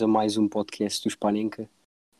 [0.00, 1.68] bem-vindos a mais um podcast do Spanenka.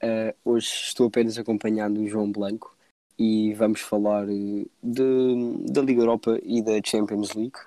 [0.02, 2.74] Uh, hoje estou apenas acompanhado do João Blanco
[3.18, 7.58] e vamos falar uh, de, da Liga Europa e da Champions League,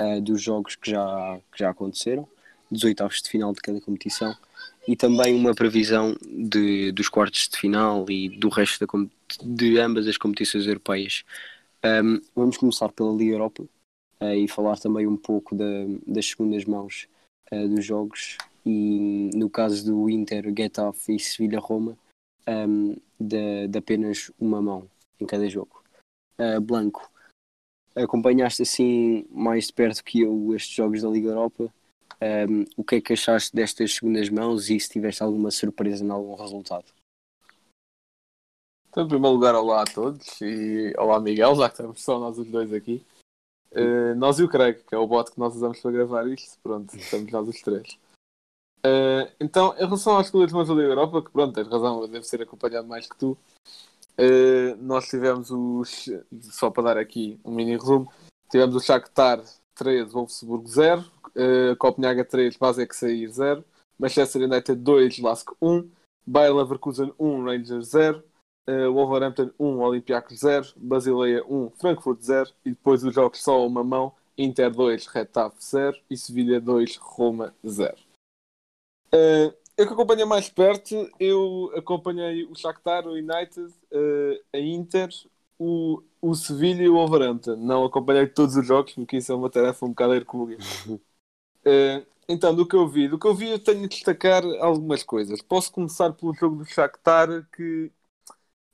[0.00, 2.28] uh, dos jogos que já, que já aconteceram,
[2.70, 4.34] dos oitavos de final de cada competição
[4.86, 9.06] e também uma previsão de, dos quartos de final e do resto da,
[9.42, 11.24] de ambas as competições europeias.
[11.84, 13.64] Um, vamos começar pela Liga Europa
[14.20, 15.64] uh, e falar também um pouco da-
[16.06, 17.08] das segundas mãos
[17.70, 21.96] dos jogos e no caso do Inter, Getafe e Sevilha-Roma
[22.48, 25.82] um, de, de apenas uma mão em cada jogo.
[26.38, 27.08] Uh, Blanco,
[27.94, 31.72] acompanhaste assim mais de perto que eu estes jogos da Liga Europa.
[32.20, 36.10] Um, o que é que achaste destas segundas mãos e se tiveste alguma surpresa em
[36.10, 36.86] algum resultado?
[38.88, 42.38] Então, em primeiro lugar, olá a todos e olá Miguel, já que estamos só nós
[42.38, 43.04] os dois aqui.
[43.70, 46.58] Eh, nós e o Craig, que é o bot que nós usamos para gravar isto,
[46.62, 47.98] pronto, estamos nós os três.
[48.86, 52.24] Eh, então, em relação às escolhas da Liga Europa, que pronto, tens razão, eu devo
[52.24, 53.36] ser acompanhado mais que tu,
[54.16, 56.08] eh, nós tivemos os,
[56.52, 58.08] só para dar aqui um mini resumo,
[58.48, 59.42] tivemos o Shakhtar
[59.74, 63.64] 3, Wolfsburg 0, uh, Copenhaga 3, Basek sair 0,
[63.98, 65.90] Manchester United 2, Lask 1,
[66.26, 68.22] Bayer Leverkusen 1, Rangers 0,
[68.68, 73.84] uh, Wolverhampton 1, Olympiacos 0, Basileia 1, Frankfurt 0 e depois os jogos só uma
[73.84, 78.05] mão, Inter 2, Retafe 0 e Sevilha 2, Roma 0.
[79.12, 85.08] Uh, eu que acompanhei mais perto, eu acompanhei o Shakhtar, o United, uh, a Inter,
[85.58, 87.56] o, o Sevilha e o Wolverhampton.
[87.56, 90.58] Não acompanhei todos os jogos, porque isso é uma tarefa um bocado hercúlea.
[90.88, 95.02] Uh, então, do que eu vi, do que eu vi, eu tenho de destacar algumas
[95.02, 95.42] coisas.
[95.42, 97.92] Posso começar pelo jogo do Shakhtar, que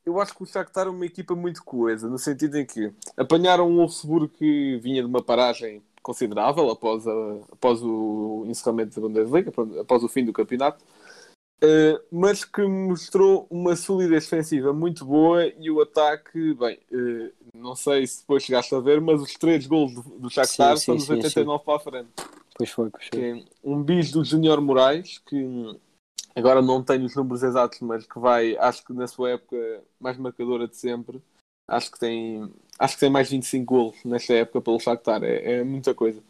[0.04, 3.69] eu acho que o Shakhtar é uma equipa muito coesa, no sentido em que apanharam
[3.69, 9.52] um Wolfsburg que vinha de uma paragem considerável após, a- após o encerramento da Bundesliga,
[9.80, 10.84] após o fim do campeonato,
[11.62, 17.76] eh, mas que mostrou uma solidez defensiva muito boa e o ataque, bem, eh, não
[17.76, 20.94] sei se depois chegaste a ver, mas os três gols do, do Shakhtar Sim, são
[20.96, 22.08] sim, dos sim, 89 para a frente
[22.56, 23.22] Pois foi, pois foi.
[23.30, 25.78] é um bis do Júnior Moraes, que
[26.34, 29.56] agora não tenho os números exatos, mas que vai, acho que na sua época
[30.00, 31.22] mais marcadora de sempre,
[31.68, 32.52] acho que tem,
[32.82, 36.22] acho que tem mais 25 golos nesta época pelo Shakhtar, é, é muita coisa.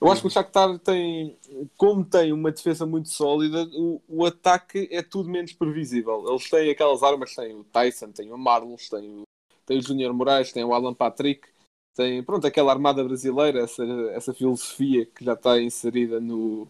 [0.00, 1.38] Eu acho que o Shakhtar tem,
[1.76, 6.24] como tem uma defesa muito sólida, o, o ataque é tudo menos previsível.
[6.28, 9.22] Eles têm aquelas armas, têm o Tyson, têm o Marlos, têm o,
[9.64, 11.46] têm o Júnior Moraes, têm o Alan Patrick,
[11.94, 16.66] tem pronto, aquela armada brasileira, essa, essa filosofia que já está inserida no,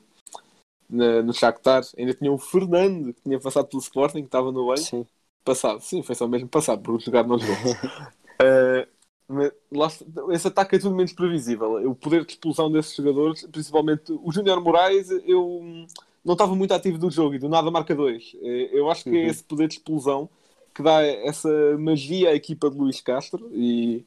[0.90, 1.82] na- no Shakhtar.
[1.96, 4.80] Ainda tinha o Fernando, que tinha passado pelo Sporting, que estava no banco.
[4.80, 5.06] Sim.
[5.42, 7.56] Passado, sim, foi só mesmo passado, porque jogar não jogou.
[8.44, 8.88] Eh,
[9.28, 11.74] mas esse ataque é tudo menos previsível.
[11.90, 15.86] O poder de explosão desses jogadores, principalmente o Júnior Moraes, eu
[16.24, 18.34] não estava muito ativo do jogo e do nada marca dois.
[18.42, 19.30] Eh, Eu acho que é Uhum.
[19.30, 20.28] esse poder de explosão
[20.74, 24.04] que dá essa magia à equipa de Luís Castro e,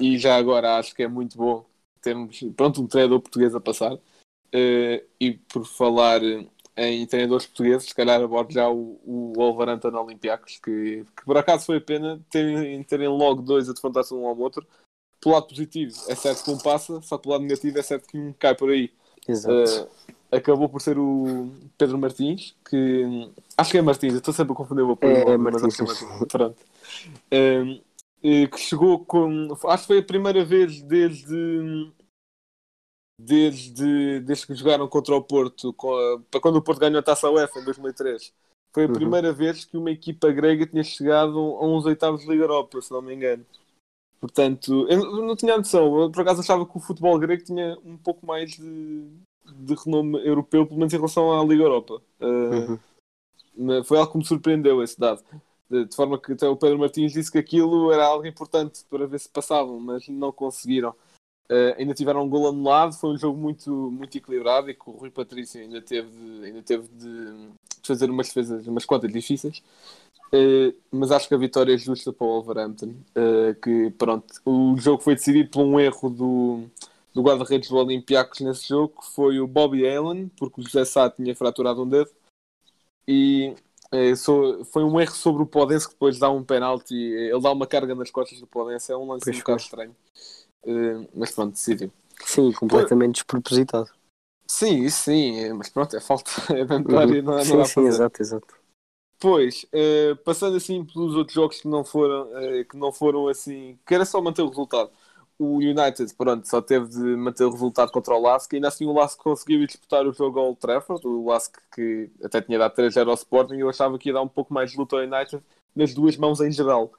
[0.00, 1.64] e já agora acho que é muito bom
[2.00, 3.98] termos pronto, um treinador português a passar.
[4.52, 6.20] Eh, e por falar
[6.76, 11.64] em treinadores portugueses, se calhar abordo já o, o Wolverhampton Olympiacos, que, que por acaso
[11.64, 14.66] foi a pena terem, terem logo dois a defrontar-se um ao outro.
[15.20, 18.18] Pelo lado positivo, é certo que um passa, só pelo lado negativo, é certo que
[18.18, 18.90] um cai por aí.
[19.26, 19.88] Exato.
[20.30, 24.52] Eh, acabou por ser o Pedro Martins, que acho que é Martins, eu estou sempre
[24.52, 26.28] a confundir o apoio, É, é mas acho que é Martins, Martins.
[26.28, 26.56] Pronto.
[27.30, 27.80] Eh,
[28.46, 29.56] que chegou com.
[29.66, 31.90] Acho que foi a primeira vez desde.
[33.18, 35.72] Desde, desde que jogaram contra o Porto,
[36.30, 38.32] para quando o Porto ganhou a taça UEFA em 2003.
[38.74, 38.92] Foi a Uhum.
[38.94, 42.90] primeira vez que uma equipa grega tinha chegado a uns oitavos de Liga Europa, se
[42.92, 43.44] não me engano.
[44.20, 45.98] Portanto, eu não- tinha noção.
[46.02, 49.08] Eu, por acaso, achava que o futebol grego tinha um pouco mais de,
[49.44, 52.02] de renome europeu, pelo menos em relação à Liga Europa.
[52.20, 52.78] Uh,
[53.58, 53.82] Uhum.
[53.84, 55.22] Foi algo que me surpreendeu esse dado.
[55.70, 59.06] De, de forma que até o Pedro Martins disse que aquilo era algo importante para
[59.06, 60.94] ver se passavam, mas não conseguiram.
[61.50, 64.92] Uh, ainda tiveram um gol anulado, foi um jogo muito, muito equilibrado e que o
[64.92, 67.50] Rui Patrício ainda teve de, ainda teve de,
[67.82, 69.62] fazer umas defesas, umas quantas difíceis.
[70.34, 72.94] Uh, mas acho que a vitória é justa para o Wolverhampton.
[73.16, 76.64] uh, que pronto, o jogo foi decidido por um erro do,
[77.14, 81.08] do guarda-redes do Olympiacos nesse jogo, que foi o Bobby Allen, porque o José Sá
[81.08, 82.10] tinha fraturado um dedo.
[83.06, 83.54] E
[83.92, 86.94] é, sou- foi um erro sobre o Podense que depois dá um penalti.
[86.94, 88.90] Ele dá uma carga nas costas do Podense.
[88.90, 89.96] É um lance Pois um bocado estranho.
[90.66, 91.90] Eh, mas pronto, decidiu.
[92.24, 93.90] Sim, completamente despropositado.
[94.48, 96.30] Sim, sim, é- mas pronto, é falta.
[96.60, 97.86] É ventório, não, não sim, dá sim, fazer.
[97.86, 98.54] exato, exato.
[99.18, 103.78] Depois, eh, passando assim pelos outros jogos que não foram, eh, que não foram assim,
[103.86, 104.90] que era só manter o resultado.
[105.38, 108.92] O United, pronto, só teve de manter o resultado contra o Lask, ainda assim o
[108.92, 113.10] Lask conseguiu disputar o jogo ao Old Trafford, o Lask que até tinha dado 3-0
[113.10, 115.42] ao Sporting, eu achava que ia dar um pouco mais de luta ao United
[115.74, 116.92] nas duas mãos em geral.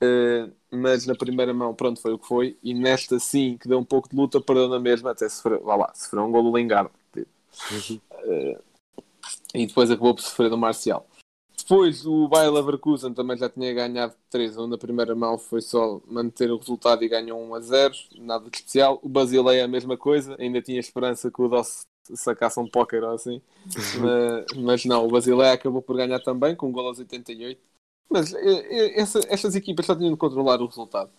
[0.00, 3.78] Eh, mas na primeira mão, pronto, foi o que foi, e nesta sim, que deu
[3.78, 6.56] um pouco de luta, perdeu na mesma, até sofreu, vá lá, sofreu um gol do
[6.56, 6.90] Lingard.
[8.26, 8.58] Eh,
[9.54, 11.06] e depois acabou por sofrer do Marcial.
[11.56, 16.50] Depois o Bayer Leverkusen também já tinha ganhado 3-1 na primeira mão, foi só manter
[16.50, 18.98] o resultado e ganhou 1 a 0, nada de especial.
[19.02, 23.02] O Basileia é a mesma coisa, ainda tinha esperança que o Doss sacasse um póquer
[23.02, 23.40] ou assim,
[23.98, 27.58] mas, mas não, o Basileia acabou por ganhar também com um gol aos 88.
[28.10, 31.10] Mas eh, eh, essa, estas equipas só tinham de controlar o resultado.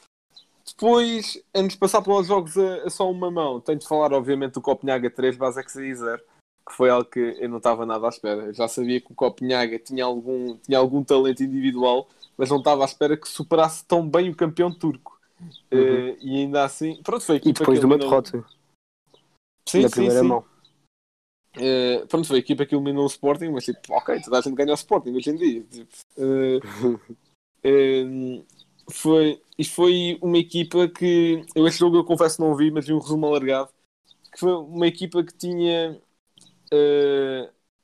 [0.66, 4.54] Depois, antes de passar pelos jogos a, a só uma mão, tenho de falar, obviamente,
[4.54, 6.20] do Copenhaga 3, Basek 0,
[6.68, 8.46] que foi algo que eu não estava nada à espera.
[8.46, 12.84] Eu já sabia que o Copenhaga tinha algum, tinha algum talento individual, mas não estava
[12.84, 15.20] à espera que superasse tão bem o campeão turco.
[15.70, 18.44] Eh, e ainda assim, pronto, foi a E depois de uma derrota
[19.68, 20.28] Sim, na sim, primeira sim.
[20.28, 20.46] mão.
[21.58, 24.56] Eh, pronto, foi a equipa que eliminou o Sporting, mas tipo, ok, toda a gente
[24.56, 25.64] ganha o Sporting hoje em dia.
[25.64, 26.60] Tipo, eh,
[28.92, 32.94] foi, isto foi uma equipa que eu este jogo eu confesso não vi, mas vi
[32.94, 33.70] um resumo alargado.
[34.32, 36.00] Que foi uma equipa que tinha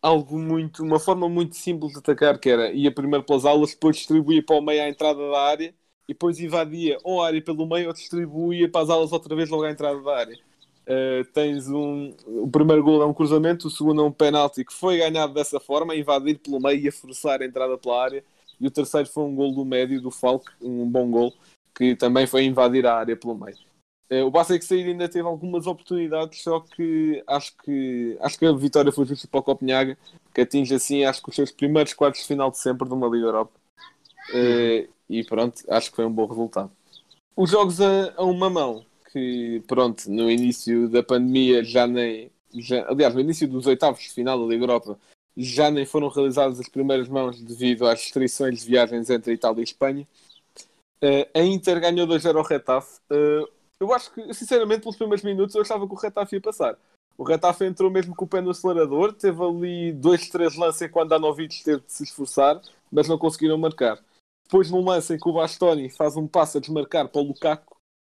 [0.01, 3.97] algo muito, uma forma muito simples de atacar, que era ia primeiro pelas aulas, depois
[3.97, 5.73] distribuía para o meio à entrada da área
[6.07, 9.49] e depois invadia ou a área pelo meio ou distribuía para as aulas outra vez
[9.49, 10.39] logo à entrada da área.
[10.91, 12.13] Uh, tens um.
[12.27, 15.57] O primeiro gol é um cruzamento, o segundo é um penalti que foi ganhado dessa
[15.57, 18.23] forma, a invadir pelo meio e a forçar a entrada pela área.
[18.59, 21.33] E o terceiro foi um gol do médio, do Falk, um bom gol,
[21.73, 23.55] que também foi invadir a área pelo meio.
[24.11, 28.51] Uh, o Basek Sair ainda teve algumas oportunidades, só que acho que acho que a
[28.51, 29.97] vitória foi justa para o Copenhaga,
[30.33, 33.07] que atinge assim, acho que os seus primeiros quartos de final de sempre de uma
[33.07, 33.53] Liga Europa.
[34.31, 36.69] Uh, e pronto, acho que foi um bom resultado.
[37.33, 42.31] Os jogos a, a uma mão, que pronto, no início da pandemia já nem.
[42.53, 44.99] Já, aliás, no início dos oitavos de final da Liga Europa
[45.37, 49.63] já nem foram realizadas as primeiras mãos devido às restrições de viagens entre Itália e
[49.63, 50.07] Espanha.
[51.01, 52.99] Uh, a Inter ganhou 2-0 ao Retafe.
[53.09, 53.47] Uh,
[53.79, 56.77] eu acho que, sinceramente, pelos primeiros minutos eu achava que o Retafe ia passar.
[57.17, 61.09] O Retafe entrou mesmo com o pé no acelerador, teve ali dois, três lances enquanto
[61.09, 62.61] Danovic teve de se esforçar,
[62.91, 63.99] mas não conseguiram marcar.
[64.43, 67.70] Depois, num lance em que o Bastoni faz um passo a desmarcar para o Lukaku,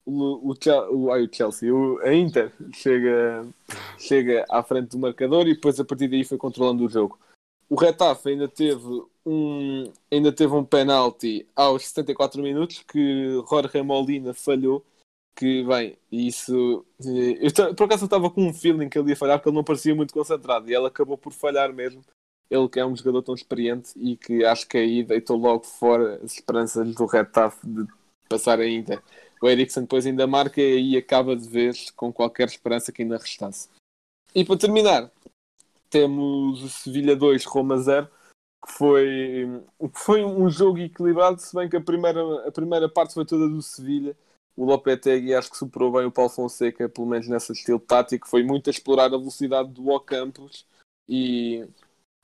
[0.07, 0.55] o, o,
[0.91, 3.47] o, o Chelsea, o, a Inter chega,
[3.99, 7.19] chega à frente do marcador e depois a partir daí foi controlando o jogo.
[7.69, 14.33] O Retafe ainda teve um, ainda teve um penalti aos 74 minutos que Jorge Molina
[14.33, 14.85] falhou.
[15.35, 19.17] Que bem, isso eh, eu, por acaso eu estava com um feeling que ele ia
[19.17, 22.03] falhar porque ele não parecia muito concentrado e ele acabou por falhar mesmo.
[22.49, 26.21] Ele que é um jogador tão experiente e que acho que aí deitou logo fora
[26.25, 27.87] as esperanças do Retafe de
[28.29, 29.03] passar a Inter.
[29.41, 33.69] O Eriksen depois ainda marca e acaba de vez com qualquer esperança que ainda restasse.
[34.35, 35.11] E para terminar,
[35.91, 38.09] temos o Sevilha 2, Roma 0,
[38.65, 39.63] que foi,
[39.95, 43.63] foi um jogo equilibrado, se bem que a primeira, a primeira parte foi toda do
[43.63, 44.17] Sevilha.
[44.57, 48.43] O Lopetegui acho que superou bem o Paulo Fonseca, pelo menos nesse estilo tático, foi
[48.43, 50.67] muito a explorar a velocidade do Ocampos
[51.09, 51.69] e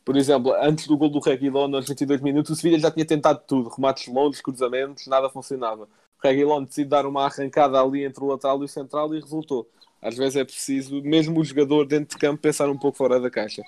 [0.04, 3.40] por exemplo, antes do gol do Reguilon, aos 22 minutos, o Sevilha já tinha tentado
[3.46, 5.88] tudo, remates longos, cruzamentos, nada funcionava.
[6.22, 9.68] O Reguilon decide dar uma arrancada ali entre o lateral e o central e resultou.
[10.00, 13.30] Às vezes é preciso, mesmo o jogador dentro de campo, pensar um pouco fora da
[13.30, 13.62] caixa.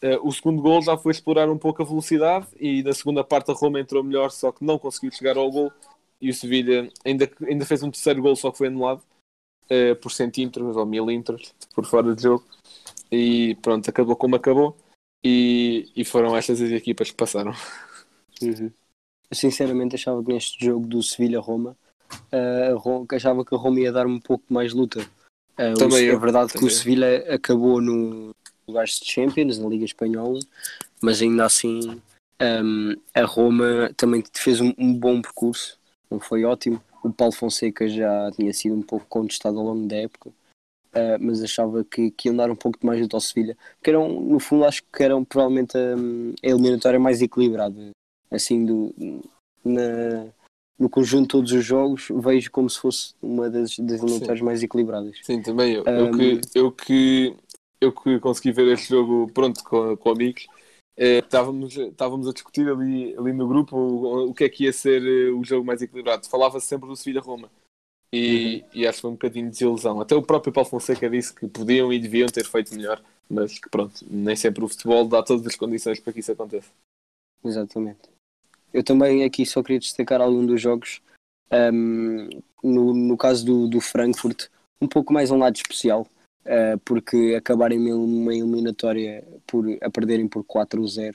[0.00, 3.50] Eh, o segundo gol já foi explorar um pouco a velocidade e na segunda parte
[3.50, 5.72] a Roma entrou melhor, só que não conseguiu chegar ao gol.
[6.20, 9.02] E o Sevilha ainda, ainda fez um terceiro gol, só que foi anulado
[9.68, 12.44] eh, por centímetros ou milímetros por fora de jogo.
[13.10, 14.76] E pronto, acabou como acabou.
[15.24, 17.52] E, e foram estas as equipas que passaram.
[18.40, 21.76] Eu sinceramente achava que neste jogo do Sevilha-Roma,
[22.32, 25.00] uh, a que achava que a Roma ia dar um pouco mais luta.
[25.58, 26.76] Uh, o Também Se- eu, é verdade que também o eu.
[26.76, 28.30] Sevilha acabou no
[28.66, 30.38] lugares de Champions, na Liga Espanhola,
[31.00, 32.00] mas ainda assim
[32.40, 35.78] um, a Roma também fez um, um bom percurso,
[36.10, 36.80] não foi ótimo.
[37.02, 41.42] O Paulo Fonseca já tinha sido um pouco contestado ao longo da época, uh, mas
[41.42, 44.38] achava que, que iam dar um pouco de mais luta ao Sevilha, porque eram, no
[44.38, 47.90] fundo, acho que eram provavelmente um, a eliminatória mais equilibrada
[48.30, 48.94] assim do,
[49.64, 50.26] na,
[50.78, 54.62] no conjunto de todos os jogos vejo como se fosse uma das, das eliminatórias mais
[54.62, 55.84] equilibradas Sim, também eu.
[55.84, 57.36] Eu, Um, que, eu, que,
[57.80, 60.46] eu que consegui ver este jogo pronto com, com amigos.
[60.96, 64.72] eh, estávamos, estávamos a discutir ali, ali no grupo o, o que é que ia
[64.72, 66.28] ser eh, o jogo mais equilibrado.
[66.28, 67.50] Falava-se sempre do Sevilha-Roma.
[68.14, 70.00] E, e acho que foi um bocadinho de desilusão.
[70.00, 73.70] Até o próprio Paulo Fonseca disse que podiam e deviam ter feito melhor, mas que
[73.70, 76.70] pronto, nem sempre o futebol dá todas as condições para que isso aconteça.
[77.42, 78.12] Exatamente.
[78.72, 81.00] Eu também aqui só queria destacar algum dos jogos.
[81.52, 82.28] Um,
[82.62, 84.48] no, no caso do, do Frankfurt,
[84.80, 86.06] um pouco mais um lado especial,
[86.46, 91.14] uh, porque acabarem uma eliminatória por, a perderem por 4-0,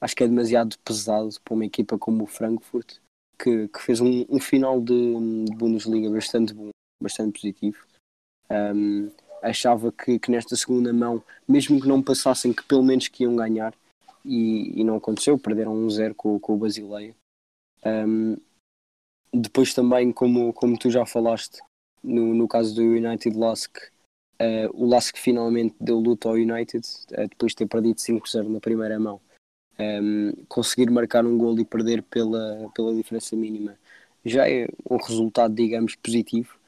[0.00, 2.98] acho que é demasiado pesado para uma equipa como o Frankfurt,
[3.38, 6.70] que, que fez um, um final de, de, Bundesliga bastante bom,
[7.02, 7.86] bastante positivo.
[8.50, 9.10] Um,
[9.42, 13.36] achava que, que nesta segunda mão, mesmo que não passassem, que pelo menos que iam
[13.36, 13.74] ganhar,
[14.24, 17.14] e, e não aconteceu, perderam um 0 com, com o Basileia.
[17.84, 18.36] Um,
[19.32, 21.60] depois também, como, como tu já falaste,
[22.02, 23.76] no, no caso do United Lask,
[24.40, 28.60] uh, o Lask finalmente deu luta ao United, uh, depois de ter perdido 5-0 na
[28.60, 29.20] primeira mão.
[29.78, 33.78] Um, conseguir marcar um gol e perder pela, pela diferença mínima
[34.24, 36.58] já é um resultado, digamos, positivo.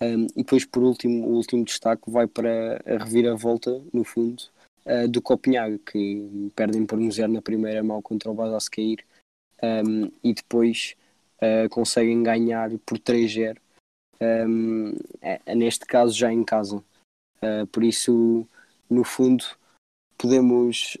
[0.00, 4.42] Um, e depois, por último, o último destaque vai para a reviravolta, no fundo,
[4.86, 9.04] uh, do Copenhague, que perdem por um zero na primeira mão contra o Basascair
[9.62, 10.94] um, e depois
[11.42, 13.56] uh, conseguem ganhar por 3-0,
[14.20, 16.82] um, é, neste caso já em casa.
[17.42, 18.46] Uh, por isso,
[18.88, 19.44] no fundo,
[20.18, 20.98] podemos,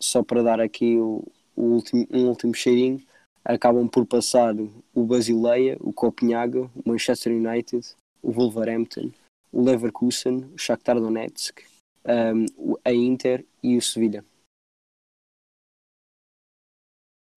[0.00, 3.02] só para dar aqui o, o último, um último cheirinho,
[3.44, 4.54] acabam por passar
[4.94, 7.86] o Basileia, o Copenhague, o Manchester United,
[8.22, 9.12] o Wolverhampton,
[9.52, 11.62] o Leverkusen, o Shakhtar Donetsk,
[12.06, 14.24] um, a Inter e o Sevilha.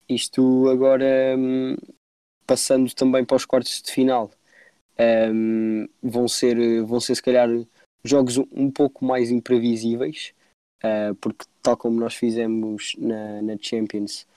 [0.07, 1.75] Isto agora um,
[2.45, 4.31] passando também para os quartos de final
[5.31, 7.47] um, vão ser vão ser se calhar
[8.03, 10.33] jogos um pouco mais imprevisíveis
[10.83, 14.27] uh, porque tal como nós fizemos na, na Champions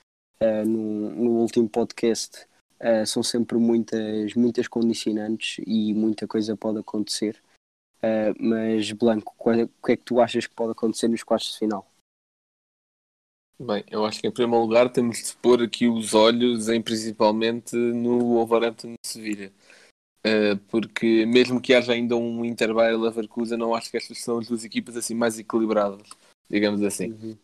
[0.42, 2.46] uh, no, no último podcast
[2.80, 7.40] uh, são sempre muitas muitas condicionantes e muita coisa pode acontecer
[8.04, 11.52] Uh, mas, Blanco, é, o que é que tu achas que pode acontecer nos quartos
[11.52, 11.87] de final?
[13.61, 17.76] Bem, eu acho que em primeiro lugar temos de pôr aqui os olhos em principalmente
[17.76, 19.52] no Wolverhampton de Sevilha.
[20.26, 24.38] Uh, porque mesmo que haja ainda um Inter Bayer Leverkusen, não acho que estas são
[24.38, 26.09] as duas equipas assim mais equilibradas,
[26.50, 27.12] digamos assim.
[27.12, 27.38] Uhum.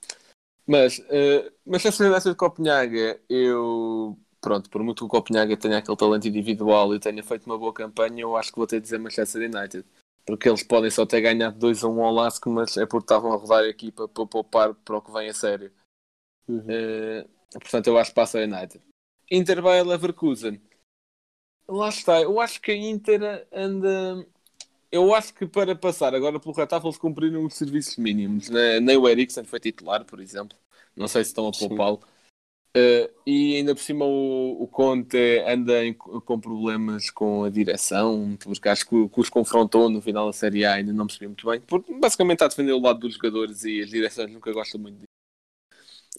[0.67, 5.79] Mas, uh, mas se dessa de Copenhaga, eu pronto, por muito que o Copenhaga tenha
[5.79, 8.83] aquele talento individual e tenha feito uma boa campanha, eu acho que vou ter de
[8.83, 9.85] dizer Manchester United
[10.29, 13.05] porque eles podem só ter ganhado 2 a 1 um ao Lask, mas é porque
[13.05, 15.73] estavam a rodar a equipa para poupar para o que vem a sério.
[16.47, 16.59] Uhum.
[16.59, 18.79] Uh, portanto, eu acho que passa a United.
[19.31, 20.61] Inter vai a Leverkusen.
[21.67, 24.27] Lá está, eu acho que a Inter anda.
[24.93, 28.51] Eu acho que para passar agora pelo se cumpriram os serviços mínimos.
[28.51, 28.81] Né?
[28.81, 30.59] Nem o Eriksen foi titular, por exemplo.
[30.95, 32.01] Não sei se estão a poupá-lo.
[32.77, 38.37] Uh, e ainda por cima o, o Conte anda em, com problemas com a direção,
[38.43, 41.49] porque acho que, que, os confrontou no final da Série A ainda não percebi muito
[41.49, 44.81] bem, porque basicamente está a defender o lado dos jogadores e as direções nunca gostam
[44.81, 45.09] muito disso.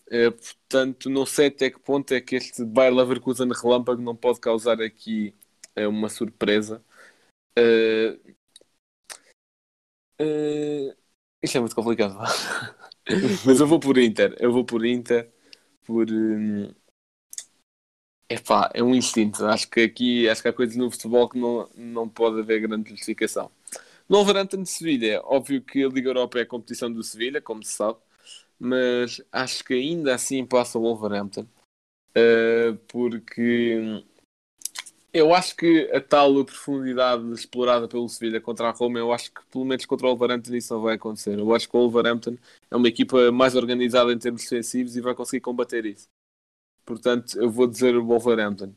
[0.08, 4.40] Uh, portanto, não sei até que ponto é que este Bayer Leverkusen relâmpago não pode
[4.40, 5.36] causar aqui
[5.78, 6.84] uh, uma surpresa.
[11.44, 12.18] isto é muito complicado.
[13.46, 14.36] Mas eu vou por Inter.
[14.40, 15.32] Eu vou por Inter
[15.90, 16.08] por.
[16.12, 16.72] Hum,
[18.30, 19.44] epá, é um instinto.
[19.46, 22.92] Acho que aqui acho que há coisas no futebol que não, não pode haver grande
[22.92, 23.52] justificação.
[24.08, 27.64] No Wolverhampton de Sevilha, óbvio que a Liga Europa é a competição do Sevilha, como
[27.64, 28.00] se sabe,
[28.60, 31.48] mas acho que ainda assim passa o Wolverhampton.
[32.18, 34.04] Uh, porque
[35.14, 39.42] eu acho que a tal profundidade explorada pelo Sevilha contra a Roma, eu acho que
[39.52, 41.38] pelo menos contra o Wolverhampton isso não vai acontecer.
[41.38, 42.38] Eu acho que o Wolverhampton
[42.70, 46.08] é uma equipa mais organizada em termos defensivos e vai conseguir combater isso.
[46.86, 48.74] Portanto, eu vou dizer o Wolverhampton.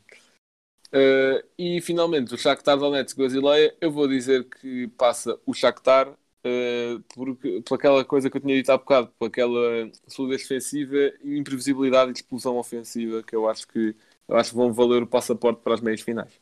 [0.92, 7.00] Uh, e finalmente, o Shakhtar Donetsk Basileia, eu vou dizer que passa o Shakhtar uh,
[7.14, 12.10] porque, por aquela coisa que eu tinha dito há bocado, por aquela solidez defensiva imprevisibilidade
[12.10, 13.96] e explosão ofensiva que eu acho que
[14.28, 16.40] eu acho que vão valer o passaporte para as meias finais.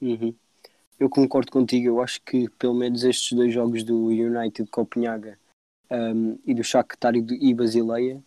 [0.00, 0.34] Uhum.
[0.98, 5.38] Eu concordo contigo, eu acho que pelo menos estes dois jogos do United Copenhaga
[5.90, 8.22] um, e do Shakhtar e, Basileia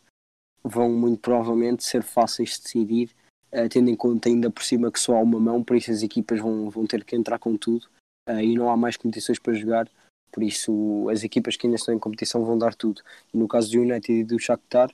[0.64, 3.12] vão muito provavelmente ser fáceis de decidir,
[3.52, 6.02] uh, tendo em conta ainda por cima que só há uma mão, por isso as
[6.02, 7.88] equipas vão, vão ter que entrar com tudo
[8.28, 9.88] uh, e não há mais competições para jogar,
[10.32, 13.02] por isso as equipas que ainda estão em competição vão dar tudo.
[13.34, 14.90] E no caso do United e do Shakhtar,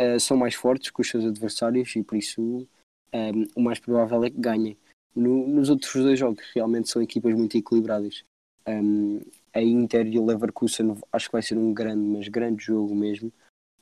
[0.00, 2.66] uh, são mais fortes que os seus adversários e por isso
[3.12, 4.76] um, o mais provável é que ganhem.
[5.14, 8.24] No, nos outros dois jogos, realmente são equipas muito equilibradas.
[8.66, 9.20] Um,
[9.52, 13.32] a Inter e o Leverkusen acho que vai ser um grande, mas grande jogo mesmo.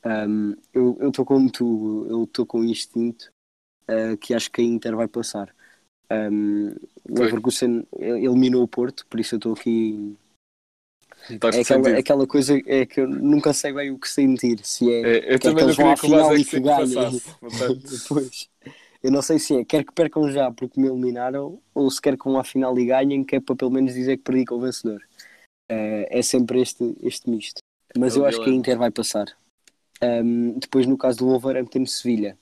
[0.03, 3.31] Um, eu estou como tu, eu estou com o instinto
[3.83, 5.53] uh, que acho que a Inter vai passar.
[6.11, 6.71] Um,
[7.09, 7.19] o.
[7.19, 10.17] Leverkusen eliminou o Porto, por isso eu estou aqui.
[11.29, 11.99] Estás É aquela, sentido.
[11.99, 14.59] aquela coisa é que eu nunca sei bem o que sentir.
[14.63, 16.45] Se é, É, eu quer também que não queria que o Vasco final é e
[16.45, 17.21] que que ganhem.
[17.91, 18.49] Depois,
[19.03, 22.17] eu não sei se é quer que percam já porque me eliminaram ou se quer
[22.17, 24.55] que vão à final e ganhem, que é para pelo menos dizer que perdi com
[24.55, 25.01] o vencedor.
[25.69, 27.61] Eh, é sempre este, este misto.
[27.97, 28.53] Mas É o eu acho que a.
[28.53, 29.25] Inter vai passar.
[30.01, 32.37] Ahm, depois, no caso do Wolverhampton Sevilha,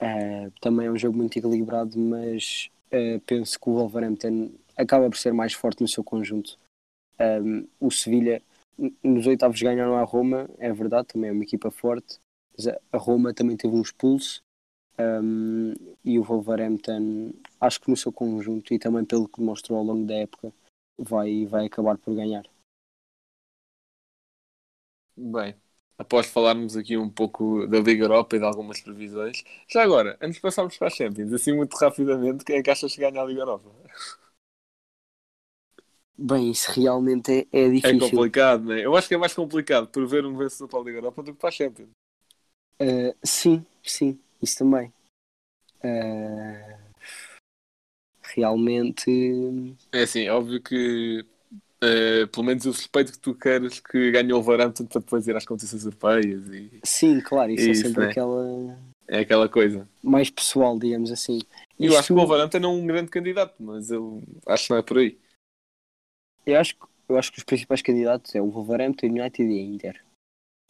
[0.00, 5.16] eh, também é um jogo muito equilibrado, mas eh, penso que o Wolverhampton acaba por
[5.16, 6.58] ser mais forte no seu conjunto.
[7.18, 8.42] Ahm, o Sevilha,
[9.02, 12.18] nos oitavos ganharam a Roma, é verdade, também é uma equipa forte.
[12.56, 14.42] Mas a- Roma também teve um expulso.
[14.98, 19.84] Um, e o Wolverhampton, acho que no seu conjunto e também pelo que demonstrou ao
[19.84, 20.52] longo da época,
[20.98, 22.44] vai, vai acabar por ganhar.
[25.16, 25.54] Bem,
[25.98, 30.36] após falarmos aqui um pouco da Liga Europa e de algumas previsões, já agora, antes
[30.36, 33.24] de passarmos para a Champions, assim muito rapidamente, quem é que achas que ganha a
[33.24, 33.70] Liga Europa?
[36.16, 37.98] Bem, isso realmente é, é É difícil.
[37.98, 38.84] complicado, não é?
[38.84, 41.38] Eu acho que é mais complicado prever um vencedor para a Liga Europa do que
[41.40, 41.90] para a Champions.
[42.80, 44.92] Uh, sim, sim, isso também.
[45.82, 46.84] Uh,
[48.34, 51.24] realmente, É assim, é óbvio que
[51.82, 55.36] eh, pelo menos eu suspeito que tu queres que ganhe o Wolverhampton para depois ir
[55.36, 58.10] às competições europeias e sim, claro, isso, Isso, é sempre né?
[58.10, 58.78] aquela
[59.08, 59.88] é aquela coisa.
[60.02, 61.38] mais pessoal, digamos assim.
[61.78, 64.78] Eu Isto- acho que o Wolverhampton é um grande candidato, mas eu acho que não
[64.78, 65.18] é por aí.
[66.46, 69.62] Eu acho, que- eu acho que os principais candidatos é o Wolverhampton, United e a
[69.62, 70.04] Inter.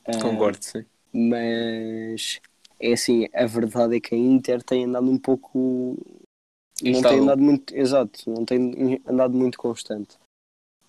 [0.07, 0.85] Uh, Concordo, sim.
[1.13, 2.41] mas
[2.79, 5.97] é assim, a verdade é que a Inter tem andado um pouco
[6.83, 10.19] não tem andado muito exato, não tem andado muito constante.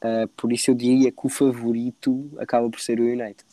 [0.01, 3.45] Ah, por isso eu diria que o favorito acaba por ser o United.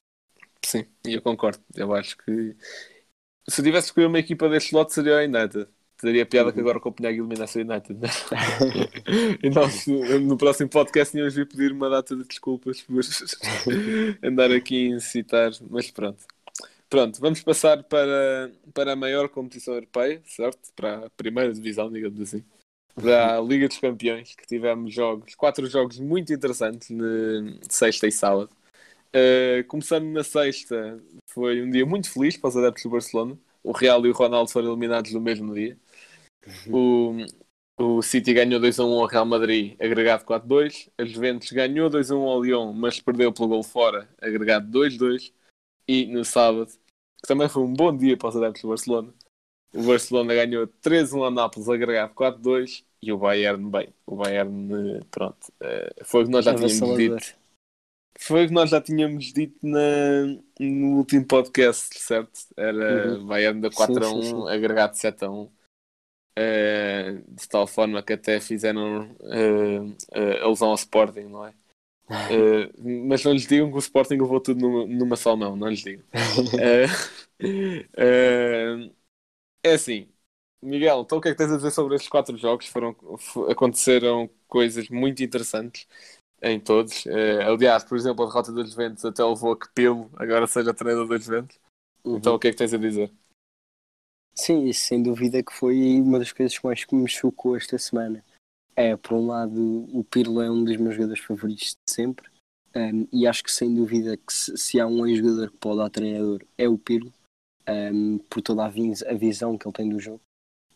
[0.64, 1.62] Sim, eu concordo.
[1.74, 2.56] Eu acho que
[3.48, 5.68] se eu tivesse que escolher uma equipa deste lote seria a United.
[6.02, 7.94] Teria piada que agora o Copenhague eliminasse o United.
[7.94, 8.08] né?
[10.20, 13.00] no próximo podcast íamos vir pedir uma data de desculpas por
[14.20, 16.24] andar aqui a incitar, mas pronto.
[16.90, 20.72] Pronto, vamos passar para, para a maior competição europeia, certo?
[20.74, 22.44] Para a primeira divisão, digamos assim.
[22.96, 28.12] Para a Liga dos Campeões, que tivemos jogos, quatro jogos muito interessantes, de sexta e
[28.12, 28.50] sábado.
[29.14, 33.38] Uh, começando na sexta, foi um dia muito feliz para os adeptos do Barcelona.
[33.62, 35.78] O Real e o Ronaldo foram eliminados no mesmo dia.
[36.70, 37.16] O,
[37.78, 40.90] o City ganhou 2-1 ao Real Madrid, agregado 4-2.
[40.98, 45.32] A Juventus ganhou 2-1 ao Lyon, mas perdeu pelo gol fora, agregado 2-2.
[45.86, 46.68] E no sábado,
[47.20, 49.14] que também foi um bom dia para os adeptos do Barcelona,
[49.74, 52.84] o Barcelona ganhou 3-1 ao Nápoles, agregado 4-2.
[53.04, 57.42] E o Bayern, bem, o Bayern, pronto, eh, foi o que nós já tínhamos dito.
[58.18, 60.26] Foi o que nós já tínhamos dito na,
[60.60, 62.38] no último podcast, certo?
[62.56, 63.26] Era Uhum.
[63.26, 64.48] Bayern da Sim, 4 a sim, 1, sim.
[64.50, 65.50] agregado 7 a 1.
[66.34, 69.80] Eh, de tal forma que até fizeram eh,
[70.12, 71.52] eh, alusão ao Sporting, não é?
[73.06, 75.82] Mas não lhes digam que o Sporting levou tudo numa, numa só mão, não lhes
[75.82, 76.04] digam.
[77.96, 78.90] Eh,
[79.62, 80.08] é assim,
[80.62, 82.66] Miguel, então o que é que tens a dizer sobre estes quatro jogos?
[82.66, 82.96] Foram,
[83.50, 85.86] aconteceram coisas muito interessantes
[86.42, 87.06] em todos.
[87.06, 90.74] Eh, aliás, por exemplo, a derrota dos Juventus até levou a que Pelo agora seja
[90.74, 91.58] treinador dos Juventus.
[92.04, 92.16] Uhum.
[92.16, 93.12] Então o que é que tens a dizer?
[94.34, 98.24] Sim, sem dúvida que foi uma das coisas que mais me chocou esta semana.
[98.74, 102.30] É, por um lado, o Pirlo é um dos meus jogadores favoritos de sempre.
[102.74, 105.90] Um, e acho que sem dúvida que se, se há um ex-jogador que pode dar
[105.90, 107.12] treinador é o Pirlo,
[107.68, 110.20] um, por toda a, vis- a visão que ele tem do jogo.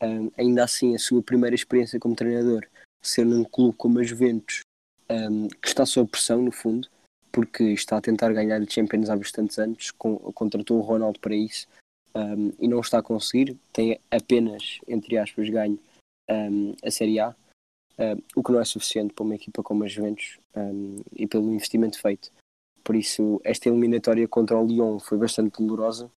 [0.03, 2.67] Um, ainda assim, a sua primeira experiência como treinador,
[3.03, 4.61] ser num clube como a Juventus,
[5.63, 6.87] que está sob pressão no fundo,
[7.33, 11.35] porque está a tentar ganhar o Champions há bastantes anos, com, contratou o Ronaldo para
[11.35, 11.67] isso,
[12.17, 15.79] um, e não está a conseguir, tem apenas, entre aspas, ganho
[16.31, 17.35] um, a Série A,
[17.99, 20.39] um, o que não é suficiente para uma equipa como a Juventus
[21.15, 22.33] e pelo investimento feito.
[22.83, 26.11] Por isso, esta eliminatória contra o Lyon foi bastante dolorosa.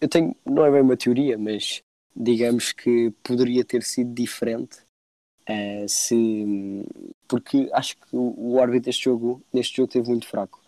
[0.00, 1.82] Eu tenho, não é bem uma teoria, mas
[2.14, 4.78] digamos que poderia ter sido diferente
[5.48, 6.84] uh, se
[7.28, 10.60] porque acho que o, árbitro deste jogo, neste jogo teve muito fraco.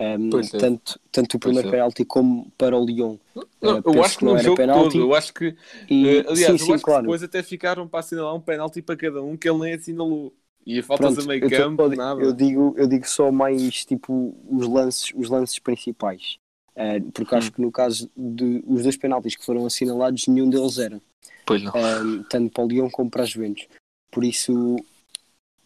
[0.00, 0.58] Um, é.
[0.58, 1.70] tanto, tanto o primeiro é.
[1.70, 3.16] penalti como para o Lyon.
[3.60, 4.98] Não, Eh, eu acho que não no era penalti.
[4.98, 5.56] todo, eu acho que
[5.88, 7.04] E, Eh, aliás, sim, sim, claro.
[7.06, 10.36] que depois até ficaram para assinalar um penalti para cada um que ele nem assinalou.
[10.66, 12.22] E a faltas Pronto, a meio tô- campo, eu, nada.
[12.26, 16.38] eu digo, eu digo só mais tipo os lances, os lances principais.
[16.76, 17.38] Eh, porque Hum.
[17.38, 21.00] acho que no caso de os dois penaltis que foram assinalados, nenhum deles era.
[21.46, 21.74] Pois não.
[21.74, 23.68] um, tanto para o Lyon como para as Juventus.
[24.10, 24.76] Por isso,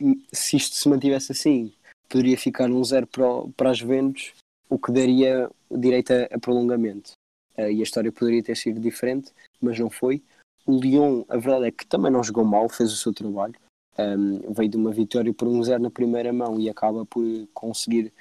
[0.01, 1.73] m- se isto se mantivesse assim,
[2.09, 4.33] poderia ficar um zero para, o- para as Juventus,
[4.69, 7.13] o que daria direito a, a prolongamento.
[7.57, 10.23] Uh, e a história poderia ter sido diferente, mas não foi.
[10.67, 13.55] O Lyon, a verdade é que também não jogou mal, fez o seu trabalho.
[13.99, 18.13] Um, veio de uma vitória por 1-0 na primeira mão e acaba por conseguir,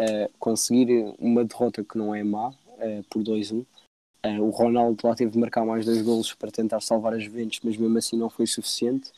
[0.00, 3.66] uh, conseguir uma derrota que não é má, uh, por 2-1.
[4.24, 7.60] Uh, o Ronaldo lá teve de marcar mais dois golos para tentar salvar as Juventus,
[7.62, 9.12] mas mesmo assim não foi suficiente.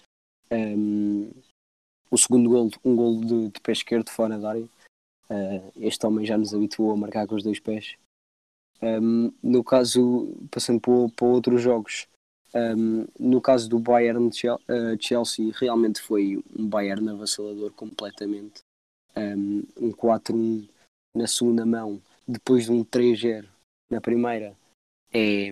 [0.50, 1.30] Um,
[2.10, 4.68] o segundo gol, um gol de, de pé esquerdo fora da área.
[5.30, 7.96] Uh, este homem já nos habituou a marcar com os dois pés.
[8.80, 12.06] Um, no caso, passando para, para outros jogos,
[12.54, 14.30] um, no caso do Bayern
[15.00, 18.62] Chelsea, realmente foi um Bayern avassalador completamente.
[19.16, 20.68] Um, um 4-1
[21.14, 23.46] na segunda mão, depois de um 3-0
[23.90, 24.56] na primeira.
[25.12, 25.50] É,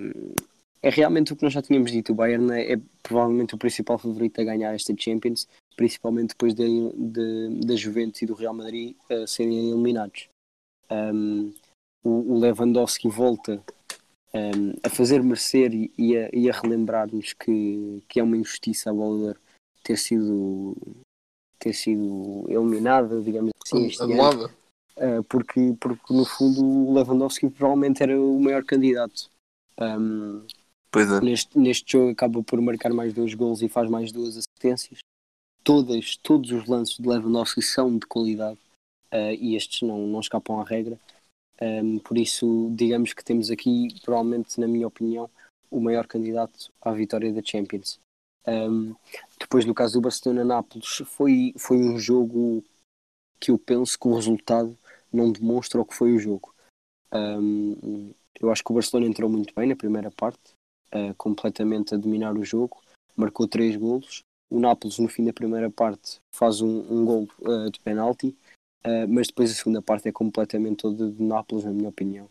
[0.83, 2.13] é realmente o que nós já tínhamos dito.
[2.13, 6.65] O Bayern é, é provavelmente o principal favorito a ganhar esta Champions, principalmente depois da
[6.65, 10.29] de, de, de, Juventus e do Real Madrid uh, serem eliminados.
[10.91, 11.53] Um,
[12.03, 13.63] o, o, Lewandowski volta
[14.33, 18.91] um, a fazer merecer e, e a, e a relembrar-nos que, que é uma injustiça
[18.91, 19.37] a bola
[19.83, 20.77] ter sido
[21.59, 24.51] ter sido eliminada, digamos assim, este ano,
[24.97, 29.31] uh, porque, porque no fundo o Lewandowski provavelmente era o maior candidato.
[29.81, 30.47] Um,
[30.97, 31.21] Pois é.
[31.21, 35.01] Neste, neste jogo acaba por marcar mais dois gols e faz mais duas assistências.
[35.67, 38.61] Todas, todos os lances de Lewandowski são de qualidade
[39.13, 40.97] uh, e estes não, não escapam à regra.
[41.61, 45.29] Um, por isso, digamos que temos aqui, provavelmente, na minha opinião,
[45.69, 47.99] o maior candidato à vitória da Champions.
[48.47, 48.95] Um,
[49.41, 52.63] depois, no caso do Barcelona-Nápoles, foi, foi um jogo
[53.41, 54.79] que eu penso que o resultado
[55.13, 56.55] não demonstra o que foi o jogo.
[57.13, 60.53] Um, eu acho que o Barcelona entrou muito bem na primeira parte,
[60.95, 62.81] uh, completamente a dominar o jogo,
[63.17, 64.23] marcou três golos.
[64.51, 68.29] O Nápoles, no fim da primeira parte, faz um, um gol uh, de penalti,
[68.85, 72.29] uh, mas depois a segunda parte é completamente toda de Nápoles, na minha opinião.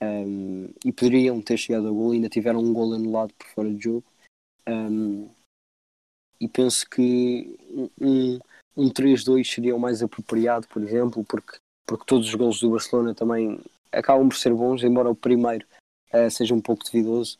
[0.00, 3.82] Um, e poderiam ter chegado ao gol, ainda tiveram um gol anulado por fora de
[3.82, 4.04] jogo.
[4.68, 5.28] Um,
[6.40, 7.58] e penso que
[8.00, 8.38] um,
[8.76, 13.14] um 3-2 seria o mais apropriado, por exemplo, porque, porque todos os gols do Barcelona
[13.14, 13.58] também
[13.90, 15.66] acabam por ser bons, embora o primeiro
[16.12, 17.38] uh, seja um pouco duvidoso.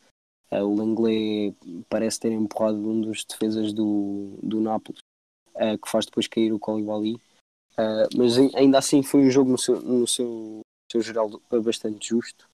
[0.51, 1.55] Uh, o Langley
[1.89, 5.01] parece ter empurrado um dos defesas do, do Nápoles,
[5.55, 7.15] uh, que faz depois cair o Koulibaly.
[7.73, 11.29] Uh, mas ainda assim foi um jogo no seu, no seu, seu geral
[11.63, 12.47] bastante justo.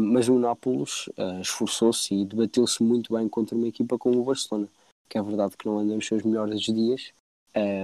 [0.00, 1.10] mas o Nápoles
[1.42, 4.68] esforçou-se e debateu-se muito bem contra uma equipa como o Barcelona,
[5.08, 7.12] que é verdade que não anda nos seus melhores dias,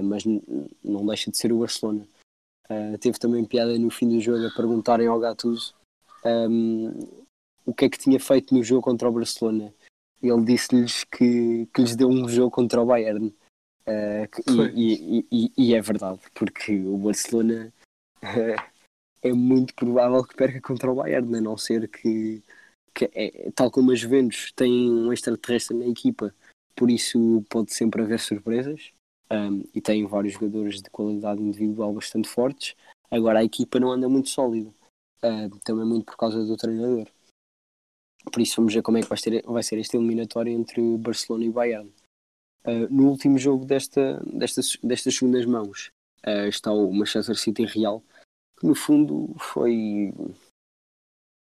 [0.03, 0.23] mas
[0.83, 2.07] não deixa de ser o Barcelona.
[2.99, 5.75] teve também piada no fim do jogo a perguntarem ao Gattuso
[6.25, 7.22] um,
[7.65, 9.73] o que é que tinha feito no jogo contra o Barcelona.
[10.21, 13.33] Ele disse-lhes que, que lhes deu um jogo contra o Bayern.
[13.85, 14.41] Uh, que,
[14.73, 17.73] e, e, e, e, é verdade, porque o Barcelona
[18.23, 18.73] uh,
[19.21, 22.41] é muito provável que perca contra o Bayern, a não ser que,
[22.93, 26.33] que é, tal como as Juventus tem um extraterrestre na equipa,
[26.75, 28.91] por isso pode sempre haver surpresas.
[29.31, 32.75] Um, e tem vários jogadores de qualidade individual bastante fortes.
[33.09, 34.69] Agora a equipa não anda muito sólida,
[35.23, 37.07] uh, também muito por causa do treinador.
[38.31, 41.45] Por isso vamos ver como é que vai ser, vai ser esta eliminatória entre Barcelona
[41.45, 41.93] e Bayern.
[42.65, 45.91] Uh, no último jogo desta, destas, destas segundas mãos
[46.25, 48.01] uh, está o Manchester City Real,
[48.57, 50.13] que no fundo foi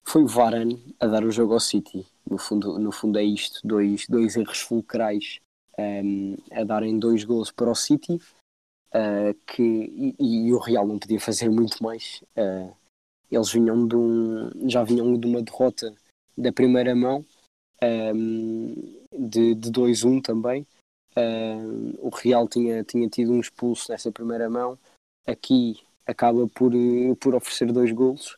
[0.05, 2.05] foi o Varane a dar o jogo ao City.
[2.29, 5.39] No fundo, no fundo é isto, dois, dois erros fulcrais
[5.77, 9.63] um, a darem dois gols para o City uh, que,
[10.19, 12.23] e, e, o Real não podia fazer muito mais.
[13.31, 15.95] eles vinham de um, já vinham de uma derrota
[16.37, 17.25] da primeira mão,
[17.83, 18.73] um,
[19.11, 20.65] de, de 2-1 também.
[21.15, 24.77] Um, o Real tinha, tinha tido um expulso nessa primeira mão,
[25.27, 26.71] aqui acaba por,
[27.19, 28.35] por oferecer dois golos,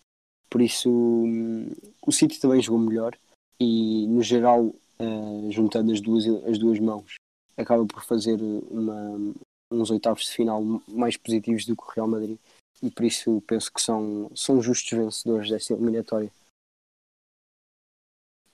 [0.49, 1.71] por isso um,
[2.05, 3.17] o City também jogou melhor
[3.59, 7.15] e no geral, uh, juntando as duas, as duas mãos,
[7.57, 9.33] acaba por fazer uma,
[9.71, 12.37] uns oitavos de final mais positivos do que o Real Madrid
[12.83, 16.31] e por isso penso que são, são justos vencedores desta eliminatória.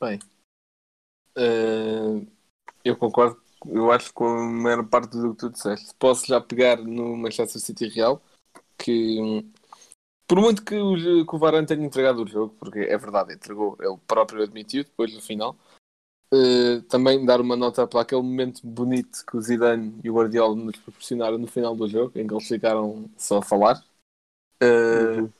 [0.02, 0.18] Bem,
[1.38, 2.26] uh,
[2.84, 5.94] eu concordo, eu acho com a maior parte do que tu disseste.
[6.00, 8.20] Posso já pegar no Manchester City Real,
[8.80, 9.46] que
[10.28, 13.78] por muito que o, que o Varane tenha entregado o jogo, porque é verdade, entregou,
[13.80, 15.56] ele próprio admitiu depois no final.
[16.34, 20.56] Uh, também dar uma nota para aquele momento bonito que o Zidane e o Guardiola
[20.56, 23.84] nos proporcionaram no final do jogo, em que eles ficaram só a falar.
[24.64, 25.34] Uh, uhum.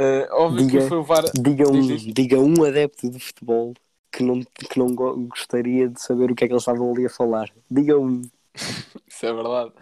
[0.00, 1.24] Uh, óbvio diga, que foi o VAR.
[1.34, 3.74] Diga um, diga um adepto de futebol
[4.12, 4.94] que não, que não
[5.26, 7.50] gostaria de saber o que é que eles estavam ali a falar.
[7.70, 8.22] Diga um.
[9.06, 9.72] Isso é verdade.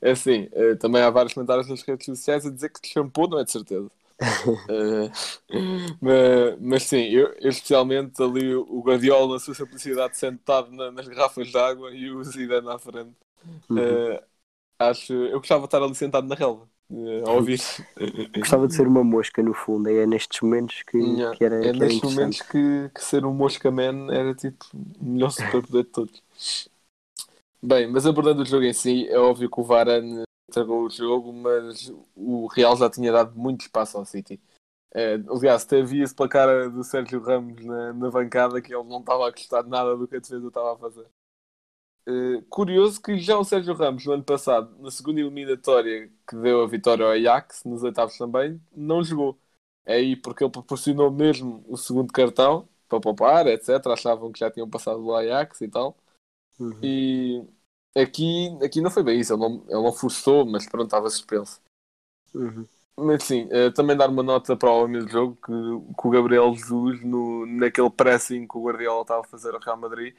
[0.00, 3.38] É assim, uh, também há vários comentários nas redes sociais a dizer que shampoo não
[3.38, 3.90] é de certeza.
[4.68, 5.10] Eh,
[6.00, 11.08] mas, mas sim, eu, eu especialmente ali o Guardiola na sua simplicidade sentado na- nas
[11.08, 13.14] garrafas de água e o Zidane à frente.
[13.70, 14.00] Uhum.
[14.00, 14.24] Eh,
[14.78, 17.60] acho, eu gostava de estar ali sentado na relva eh, a ouvir.
[18.38, 21.72] Gostava de ser uma mosca no fundo, é nestes momentos que, Yeah, que era, é
[21.72, 22.10] que era nestes interessante.
[22.10, 26.22] momentos que, que ser um Mosca Man era tipo o melhor superpoder de todos.
[27.62, 31.32] Bem, mas abordando o jogo em si, é óbvio que o Varane entregou o jogo,
[31.32, 34.38] mas o Real já tinha dado muito espaço ao City.
[34.94, 39.00] Eh, aliás, até via-se pela cara do Sérgio Ramos na, na bancada que ele não
[39.00, 41.06] estava a gostar de nada do que a defesa estava a fazer.
[42.06, 46.62] Eh, curioso que já o Sérgio Ramos, no ano passado, na segunda eliminatória que deu
[46.62, 49.38] a vitória ao Ajax, nos oitavos também, não jogou.
[49.86, 53.86] É aí porque ele proporcionou mesmo o segundo cartão para poupar, etc.
[53.86, 55.96] Achavam que já tinham passado o Ajax e tal.
[56.58, 56.78] Uhum.
[56.82, 57.44] E
[57.96, 61.60] aqui, aqui não foi bem isso, ele não, ele não forçou, mas pronto, estava suspenso.
[62.34, 62.66] Uhum.
[62.96, 65.52] Mas sim, eh, também dar uma nota para o homem do jogo que,
[66.00, 69.76] que o Gabriel Jesus, no, naquele pressing que o Guardiola estava a fazer ao Real
[69.76, 70.14] Madrid,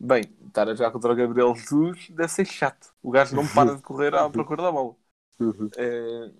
[0.00, 2.92] bem, estar a jogar contra o Gabriel Jesus deve ser chato.
[3.02, 4.96] O gajo não para de correr à procura da bola.
[5.38, 5.70] Uhum.
[5.76, 6.30] É,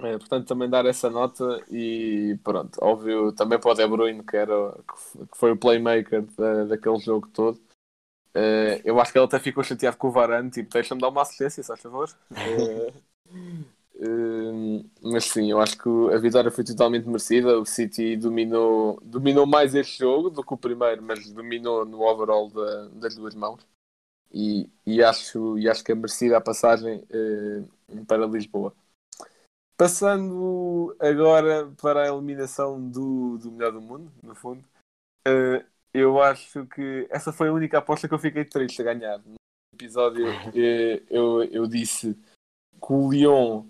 [0.00, 4.36] é, portanto, também dar essa nota e pronto, óbvio, também para o De Bruyne, que,
[4.36, 4.72] era,
[5.32, 7.60] que foi o playmaker da- daquele jogo todo.
[8.34, 11.22] É, eu acho que ele até ficou chateado com o Varane, tipo, deixa-me dar uma
[11.22, 12.08] assistência, se faz favor.
[14.00, 14.04] É,
[15.02, 17.58] mas sim, eu acho que a vitória foi totalmente merecida.
[17.58, 22.48] O City dominou, dominou mais este jogo do que o primeiro, mas dominou no overall
[22.48, 23.66] da- das duas mãos.
[24.32, 27.62] E, e, acho, e acho que é merecida a passagem eh,
[28.06, 28.74] para Lisboa.
[29.76, 34.62] Passando agora para a eliminação do, do melhor do mundo, no fundo,
[35.26, 39.18] eh, eu acho que essa foi a única aposta que eu fiquei triste a ganhar.
[39.18, 39.36] No
[39.74, 43.64] episódio eh, eu, eu disse que o Lyon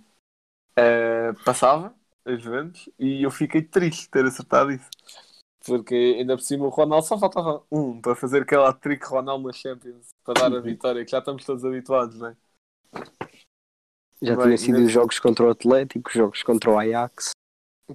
[0.79, 4.89] eh, passava as Juventus e eu fiquei triste de ter acertado isso.
[5.65, 9.53] Porque ainda por cima o Ronaldo só faltava um para fazer aquela trick Ronaldo na
[9.53, 12.37] Champions para dar a vitória, que já estamos todos habituados, não é?
[14.23, 17.31] Já Bem, tinha sido os jogos contra o Atlético, jogos contra o Ajax,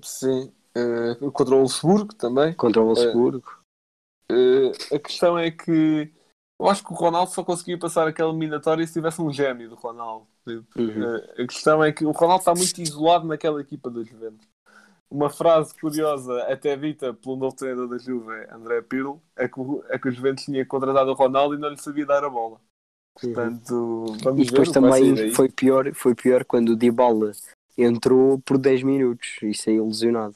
[0.01, 0.53] Sim.
[0.75, 2.53] eh, contra o Wolfsburgo também.
[2.53, 3.63] contra o Wolfsburgo.
[4.29, 6.11] Eh, a questão é que
[6.63, 9.75] eu acho que o Ronaldo só conseguia passar aquela eliminatória se tivesse um gêmeo do
[9.75, 10.25] Ronaldo.
[10.47, 11.03] Tipo, Uhum.
[11.03, 14.47] eh, a questão é que o Ronaldo está muito isolado naquela equipa da Juventus.
[15.11, 19.83] Uma frase curiosa, até dita pelo novo treinador da Juve, André Pirlo, é que, o,
[19.89, 22.59] é que o Juventus tinha contratado o Ronaldo e não lhe sabia dar a bola.
[23.13, 27.31] Portanto, vamos E depois ver também foi pior, foi pior quando o Dybala
[27.77, 30.35] entrou por 10 minutos e saiu lesionado.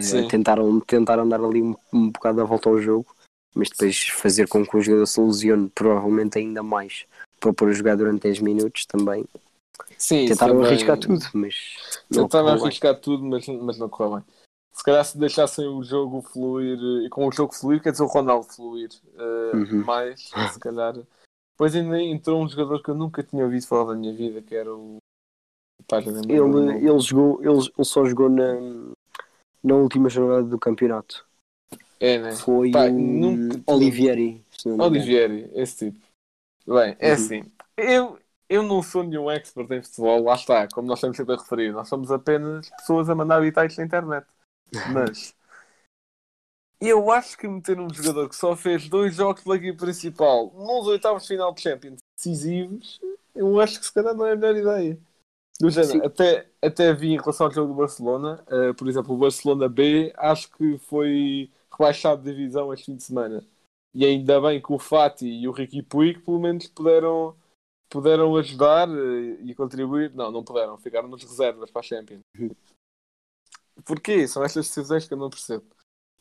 [0.00, 0.28] Sim.
[0.28, 3.14] tentaram, tentaram dar ali um, um bocado a volta ao jogo,
[3.54, 7.06] mas depois fazer com que o jogador se lesione provavelmente ainda mais
[7.40, 9.24] para pôr a jogar durante 10 minutos também.
[9.96, 11.54] Sim, Tentaram também- arriscar tudo, mas
[12.10, 14.24] não Tentaram arriscar tudo, mas, mas não correu bem.
[14.72, 18.02] Se calhar se deixassem o jogo fluir, eh, e com o jogo fluir, quer dizer
[18.02, 19.84] o Ronaldo fluir eh, Uhum.
[19.84, 20.94] mais, se calhar.
[21.52, 24.54] Depois ainda entrou um jogador que eu nunca tinha ouvido falar da minha vida, que
[24.54, 24.96] era o.
[25.86, 28.54] Pá, Ele, ele, jogou, ele, ele só jogou na,
[29.62, 31.24] na última jornada do campeonato.
[32.04, 32.32] É, né?
[32.32, 34.44] Foi Pá, o nunca Olivieri.
[34.66, 36.06] Olivieri, esse tipo.
[36.66, 37.14] Bem, é Uhum.
[37.14, 37.42] assim.
[37.76, 41.38] Eu, eu não sou nenhum expert em futebol, lá está, como nós estamos sempre a
[41.38, 41.72] referir.
[41.72, 44.26] Nós somos apenas pessoas a mandar bitites na internet.
[44.92, 45.34] Mas
[46.80, 50.86] eu acho que meter um jogador que só fez dois jogos pela equipe principal nos
[50.86, 53.00] oitavos de final de Champions decisivos,
[53.34, 54.98] eu acho que se calhar não é a melhor ideia.
[55.60, 55.82] Do Sim.
[55.82, 59.68] género, até, até vi em relação ao jogo do Barcelona, eh, por exemplo, o Barcelona
[59.68, 63.46] B, acho que foi rebaixado de divisão este fim de semana.
[63.94, 67.36] E ainda bem que o Fati e o Ricky Puig pelo menos puderam,
[67.88, 70.12] puderam ajudar eh, e contribuir.
[70.14, 72.22] Não, não puderam, ficaram nas reservas para a Champions.
[73.84, 74.26] Porquê?
[74.26, 75.64] São estas decisões que eu não percebo.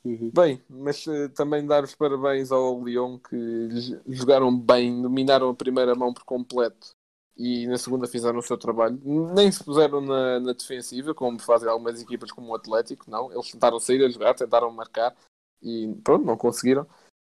[0.06, 0.32] Uhum.
[0.34, 3.70] Bem, mas eh, também dar os parabéns ao Lyon que
[4.08, 6.92] jogaram bem, dominaram a primeira mão por completo
[7.38, 9.00] e na segunda fizeram o seu trabalho.
[9.04, 13.32] Nem se puseram na, na defensiva, como fazem algumas equipas como o Atlético, não.
[13.32, 15.16] Eles tentaram sair a jogar, tentaram marcar
[15.64, 16.88] e pronto, não conseguiram.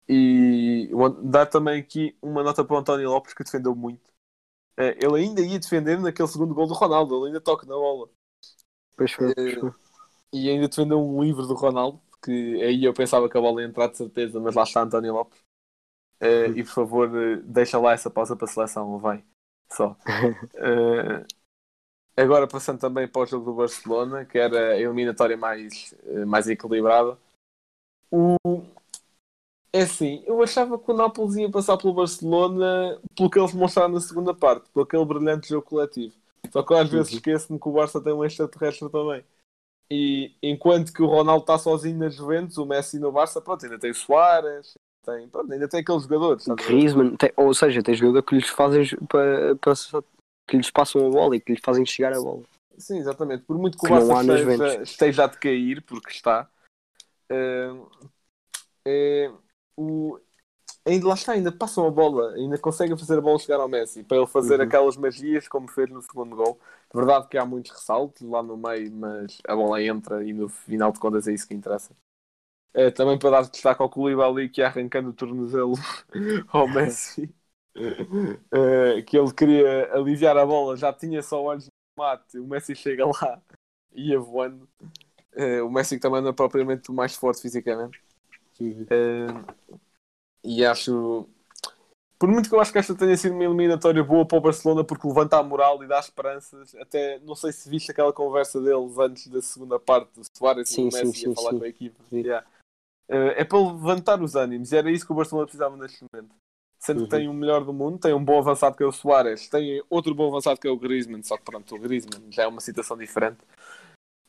[0.08, 0.90] E
[1.24, 4.10] dar também aqui uma nota para o António Lopes que defendeu muito.
[4.76, 8.08] Eh, Ele ainda ia defender naquele segundo gol do Ronaldo, ele ainda toca na bola
[8.96, 9.72] Pois foi, pois Eh, foi.
[10.32, 13.68] e ainda defendeu um livro do Ronaldo, que aí eu pensava que a bola ia
[13.68, 15.38] entrar de certeza, mas lá está António Lopes.
[16.20, 19.24] Eh, e por favor, eh, deixa lá essa pausa para a seleção, vai.
[19.72, 19.96] Só.
[22.16, 26.48] Agora passando também para o jogo do Barcelona, que era a eliminatória mais, eh, mais
[26.48, 27.16] equilibrada.
[28.10, 28.36] O...
[29.72, 33.92] É assim, eu achava que o Nápoles ia passar pelo Barcelona pelo que eles mostraram
[33.94, 36.14] na segunda parte, por aquele brilhante jogo coletivo.
[36.50, 37.18] Só que eu às vezes Uhum.
[37.18, 39.22] esqueço-me que o Barça tem um extraterrestre também.
[39.90, 43.78] E enquanto que o Ronaldo está sozinho na Juventus, o Messi no Barça, pronto, ainda
[43.78, 46.46] tem o Soares, tem, pronto, ainda tem aqueles jogadores.
[46.46, 49.74] Griezmann, tem- ou seja, tem jogador que lhes fazem para, para-
[50.46, 52.42] que lhes passam a bola e que lhes fazem chegar a bola.
[52.78, 53.44] Sim, exatamente.
[53.44, 56.48] Por muito que o Que não Barça nas esteja, esteja a decair, porque está,
[58.84, 59.30] é,
[59.76, 60.18] o,
[60.86, 64.04] ainda lá está, ainda passam a bola, ainda conseguem fazer a bola chegar ao Messi
[64.04, 64.62] para ele fazer Uhum.
[64.62, 66.60] aquelas magias como fez no segundo gol.
[66.92, 70.48] De verdade que há muitos ressaltos lá no meio, mas a bola entra e no
[70.48, 71.96] final de contas é isso que interessa.
[72.74, 75.74] Eh, também para dar destaque ao Koulibaly que ia arrancando o tornozelo
[76.52, 77.34] ao Messi.
[78.52, 81.72] Eh, que ele queria aliviar a bola, já tinha só olhos no
[82.04, 83.40] mate, o Messi chega lá
[83.92, 84.68] e ia voando.
[85.38, 88.02] Eh, o Messi que também não é propriamente o mais forte fisicamente.
[88.60, 89.26] Eh,
[90.42, 91.28] e acho.
[92.18, 94.82] Por muito que eu acho que esta tenha sido uma eliminatória boa para o Barcelona
[94.82, 96.74] porque levanta a moral e dá esperanças.
[96.74, 100.88] Até não sei se viste aquela conversa deles antes da segunda parte do Soares Sim,
[100.88, 102.04] e do Messi sim, a falar sim, com a equipa.
[102.10, 102.20] Sim.
[102.22, 102.46] Yeah.
[103.08, 106.34] Eh, é para levantar os ânimos e era isso que o Barcelona precisava neste momento.
[106.80, 107.08] Sendo que Uhum.
[107.08, 110.14] tem o melhor do mundo, tem um bom avançado que é o Soares, tem outro
[110.14, 112.96] bom avançado que é o Griezmann, só que pronto, o Griezmann já é uma situação
[112.96, 113.38] diferente.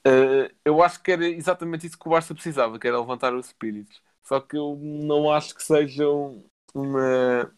[0.06, 3.48] Eh, eu acho que era exatamente isso que o Barça precisava, que era levantar os
[3.48, 4.02] espíritos.
[4.24, 7.52] Só que eu não acho que seja um- uma,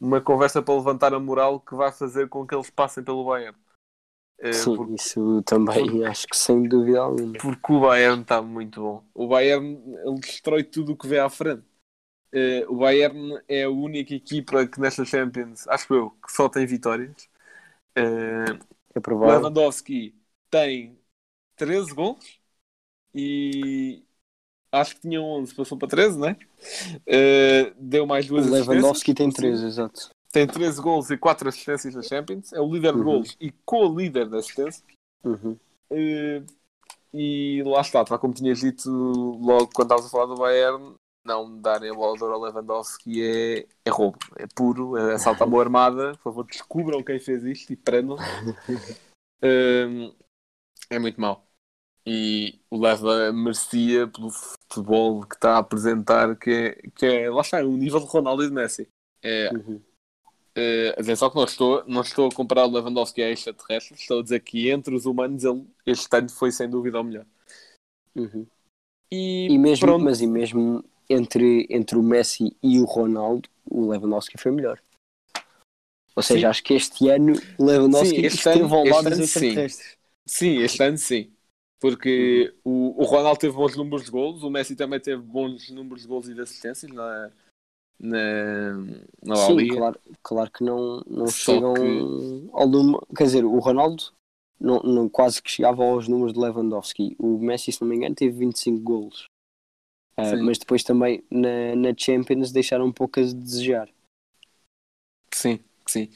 [0.00, 3.58] uma conversa para levantar a moral que vai fazer com que eles passem pelo Bayern.
[4.40, 7.38] Eh, Sim, porque, isso também acho que sem dúvida alguma.
[7.38, 9.04] porque o Bayern está muito bom.
[9.14, 11.64] O Bayern ele destrói tudo o que vê à frente.
[12.32, 16.66] Eh, o Bayern é a única equipa que nesta Champions, acho eu, que só tem
[16.66, 17.28] vitórias.
[17.96, 18.58] Eh,
[18.94, 19.50] É provável.
[19.50, 20.14] Lewandowski
[20.50, 20.98] tem
[21.58, 22.38] 13 gols
[23.14, 24.02] e
[24.72, 26.36] acho que tinha 11, passou para 13, né?
[27.06, 30.10] Eh, deu mais duas O Lewandowski tem 3, exato.
[30.30, 32.52] Tem 13 gols e 4 assistências na Champions.
[32.52, 33.04] É o líder de Uhum.
[33.04, 34.84] gols e co-líder da assistência.
[35.24, 35.56] Uhum.
[35.90, 36.42] Eh,
[37.12, 40.94] e lá está, tal como tinhas dito logo quando estavas a falar do Bayern,
[41.24, 45.46] não darem a bola de ao Lewandowski é, é roubo, é puro, é assalto à
[45.46, 46.12] mão armada.
[46.12, 48.16] Por favor, descubram quem fez isto e prendam.
[49.40, 50.12] Eh,
[50.90, 51.47] é muito mau.
[52.10, 57.42] E o Leva merecia pelo futebol que está a apresentar, que é, que é lá
[57.42, 58.88] está, o nível de Ronaldo e de Messi.
[59.22, 59.80] É, Uhum.
[60.54, 64.22] eh, atenção que não estou, não estou a comparar o Lewandowski a extraterrestre, estou a
[64.22, 67.26] dizer que entre os humanos ele este ano foi sem dúvida o melhor.
[68.16, 68.46] Uhum.
[69.12, 73.90] E, E mesmo, pronto, mas e mesmo entre, entre o Messi e o Ronaldo, o
[73.90, 74.80] Lewandowski foi melhor.
[76.16, 76.50] Ou seja, Sim.
[76.50, 79.22] acho que este ano o Lewandowski Sim, este esteve ano- ao lado dos sim.
[79.24, 79.96] extraterrestres.
[80.26, 81.32] sim, este ano sim.
[81.80, 86.02] Porque o, o Ronaldo teve bons números de golos, o Messi também teve bons números
[86.02, 87.30] de golos e de assistências na,
[88.00, 88.72] na,
[89.24, 89.76] na La Sim, Liga.
[89.76, 93.06] claro, claro que não, não Só chegam que- ao número.
[93.16, 94.02] Quer dizer, o Ronaldo
[94.58, 97.14] não, não, quase que chegava aos números de Lewandowski.
[97.18, 99.26] O Messi, se não me engano, teve 25 golos.
[100.16, 100.42] Ah, Sim.
[100.42, 103.88] mas depois também na, na Champions deixaram um pouco a desejar.
[105.32, 106.10] Sim, sim.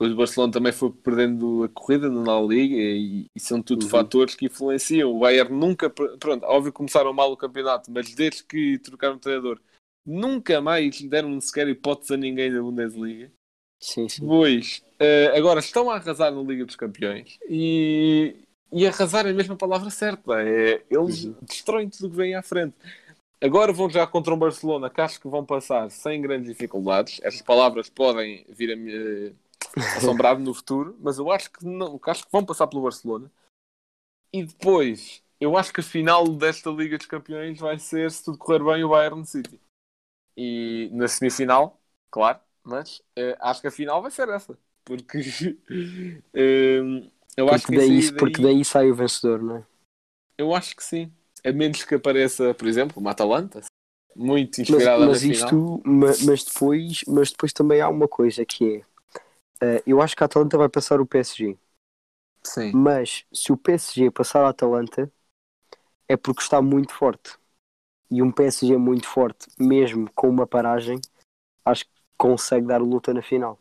[0.00, 3.90] O Barcelona também foi perdendo a corrida na Liga e, e são tudo Uhum.
[3.90, 5.10] fatores que influenciam.
[5.10, 9.18] O Bayern nunca, pronto, óbvio que começaram mal o campeonato, mas desde que trocaram o
[9.18, 9.60] treinador,
[10.06, 13.32] nunca mais deram sequer hipótese a ninguém da Bundesliga.
[13.80, 14.22] Sim, sim.
[14.22, 18.36] Depois, eh, agora estão a arrasar na Liga dos Campeões e,
[18.72, 20.40] e arrasar é a mesma palavra certa.
[20.42, 21.34] É, eles Uhum.
[21.42, 22.74] destroem tudo o que vem à frente.
[23.40, 27.20] Agora vão já contra um Barcelona que acho que vão passar sem grandes dificuldades.
[27.22, 29.32] Estas palavras podem vir a me
[29.96, 33.30] assombrar no futuro, mas eu acho que não, que acho que vão passar pelo Barcelona.
[34.32, 38.38] E depois, eu acho que a final desta Liga dos Campeões vai ser, se tudo
[38.38, 39.60] correr bem, o Bayern City.
[40.36, 44.56] E na semifinal, claro, mas eh, acho que a final vai ser essa.
[44.84, 45.18] Porque
[46.34, 46.80] eh,
[47.36, 49.66] eu acho Porque que a daí, sair porque daí sai o vencedor, não é?
[50.36, 51.12] eu acho que sim.
[51.44, 53.60] A menos que apareça, por exemplo, uma Atalanta,
[54.14, 55.82] muito Mas, inspirada mas na isto, final.
[55.84, 58.82] ma- mas, depois, mas depois também há uma coisa que é
[59.60, 61.58] eh, eu acho que a Atalanta vai passar o PSG.
[62.44, 62.72] Sim.
[62.74, 65.10] Mas se o PSG passar a Atalanta
[66.08, 67.36] é porque está muito forte.
[68.10, 70.98] E um PSG muito forte, mesmo com uma paragem,
[71.64, 73.58] acho que consegue dar luta na final.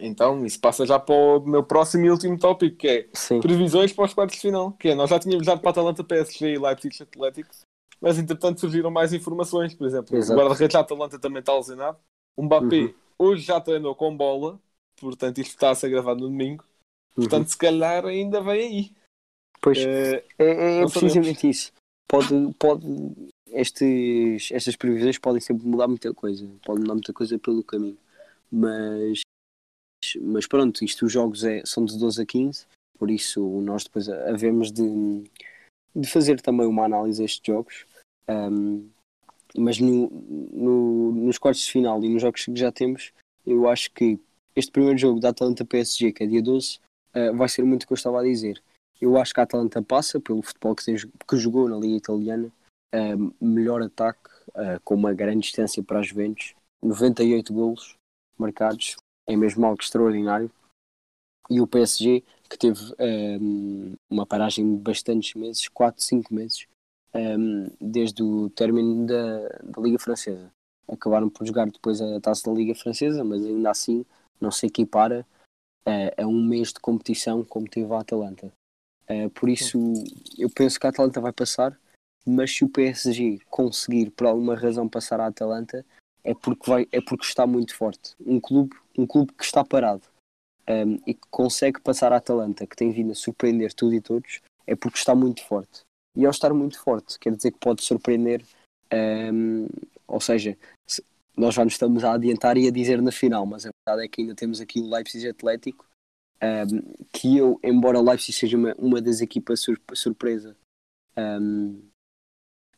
[0.00, 3.40] Então, isso passa já para o meu próximo e último tópico, que é Sim.
[3.40, 4.72] previsões para os quartos de final.
[4.72, 7.50] Que é, nós já tínhamos dado para a Atalanta, PSG e Leipzig Atlético,
[8.00, 9.74] mas entretanto surgiram mais informações.
[9.74, 10.38] Por exemplo, Exato.
[10.38, 11.98] o guarda-redes da Atalanta também está lesionado.
[12.36, 12.94] O Mbappé Uhum.
[13.18, 14.60] hoje já treinou com bola,
[15.00, 16.64] portanto isto está a ser gravado no domingo.
[17.16, 17.24] Uhum.
[17.24, 18.92] Portanto, se calhar ainda vem aí.
[19.60, 21.72] Pois Eh, é, é- é precisamente isso.
[22.06, 22.86] Pode, pode,
[23.48, 26.48] estes, estas previsões podem sempre mudar muita coisa.
[26.64, 27.98] Pode mudar muita coisa pelo caminho.
[28.50, 29.20] Mas,
[30.20, 32.66] mas pronto, isto os jogos é, são de 12 a 15,
[32.98, 35.24] por isso nós depois havemos de,
[35.94, 37.84] de fazer também uma análise a estes jogos.
[38.28, 38.88] Um,
[39.56, 40.08] mas no,
[40.52, 43.12] no, nos quartos de final e nos jogos que já temos,
[43.46, 44.18] eu acho que
[44.58, 46.80] este primeiro jogo da Atalanta PSG, que é dia 12,
[47.14, 48.60] uh, vai ser muito o que eu estava a dizer.
[49.00, 52.50] Eu acho que a Atalanta passa pelo futebol que, tem, que jogou na Liga Italiana,
[52.94, 57.94] uh, melhor ataque, uh, com uma grande distância para as Juventus, 98 golos
[58.36, 58.96] marcados,
[59.28, 60.50] é mesmo algo extraordinário.
[61.50, 62.80] E o PSG, que teve
[63.40, 66.66] um, uma paragem de bastantes meses, 4, 5 meses,
[67.14, 70.50] um, desde o término da, da Liga Francesa.
[70.86, 74.04] Acabaram por jogar depois a taça da Liga Francesa, mas ainda assim
[74.40, 75.26] não se equipara
[75.86, 78.52] uh, a um mês de competição como teve a Atalanta.
[79.08, 79.78] Uh, por isso,
[80.36, 81.78] eu penso que a Atalanta vai passar,
[82.26, 85.84] mas se o PSG conseguir por alguma razão passar a Atalanta,
[86.22, 88.14] é porque, vai, é porque está muito forte.
[88.20, 90.02] Um clube, um clube que está parado
[90.68, 94.40] um, e que consegue passar a Atalanta, que tem vindo a surpreender tudo e todos,
[94.66, 95.80] é porque está muito forte.
[96.14, 98.44] E ao estar muito forte, quer dizer que pode surpreender,
[99.32, 99.66] um,
[100.06, 100.56] ou seja,
[101.38, 104.08] nós já nos estamos a adiantar e a dizer na final, mas a verdade é
[104.08, 105.86] que ainda temos aqui o Leipzig Atlético,
[106.42, 110.56] um, que eu, embora o Leipzig seja uma, uma das equipas sur surpresa,
[111.16, 111.80] um,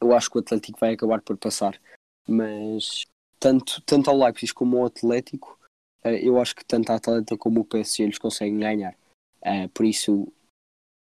[0.01, 1.81] eu acho que o Atlético vai acabar por passar.
[2.29, 3.05] Mas
[3.39, 5.59] tanto, tanto ao Leipzig como ao Atlético,
[6.05, 8.95] uh, eu acho que tanto a Atlanta como o PSG eles conseguem ganhar.
[9.43, 10.31] Uh, por isso,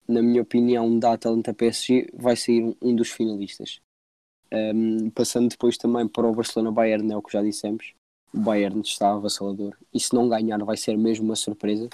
[0.07, 3.81] na minha opinião, da Atalanta PSG vai sair um, um dos finalistas.
[4.53, 7.93] Um, passando depois também para o Barcelona Bayern, é o que já dissemos.
[8.33, 11.89] O Bayern está avassalador e se não ganhar vai ser mesmo uma surpresa,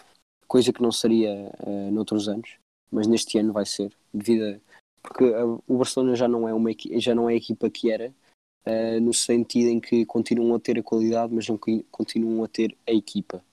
[0.46, 2.56] coisa que não seria uh, noutros anos,
[2.90, 4.60] mas neste ano vai ser, devido a,
[5.02, 5.24] porque
[5.66, 8.12] o Barcelona já não é uma já não é a equipa que era,
[8.66, 11.58] uh, no sentido em que continuam a ter a qualidade, mas não
[11.90, 13.44] continuam a ter a equipa.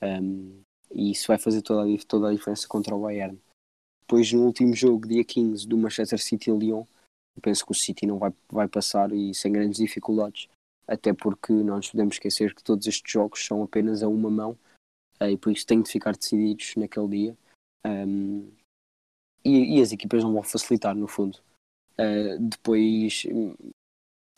[0.00, 0.60] Um,
[0.92, 3.38] e isso vai fazer toda a, toda a diferença contra o Bayern.
[4.02, 6.84] Depois, no último jogo, dia 15, do Manchester City e Lyon,
[7.40, 10.48] penso que o City não vai, vai passar e sem grandes dificuldades,
[10.86, 14.56] até porque não nos podemos esquecer que todos estes jogos são apenas a uma mão
[15.20, 17.36] uh, e por isso têm de ficar decididos naquele dia.
[17.86, 18.50] Um,
[19.44, 21.38] e, e, as equipas não vão facilitar, no fundo.
[21.98, 23.26] Uh, depois,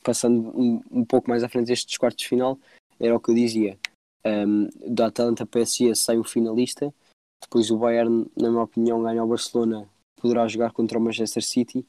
[0.03, 2.59] passando um, um, pouco mais à frente destes quartos de final,
[2.99, 3.79] era o que eu dizia.
[4.27, 6.93] Um, da Atalanta PSG sai o finalista,
[7.41, 11.87] depois o Bayern, na minha opinião, ganha o Barcelona, poderá jogar contra o Manchester City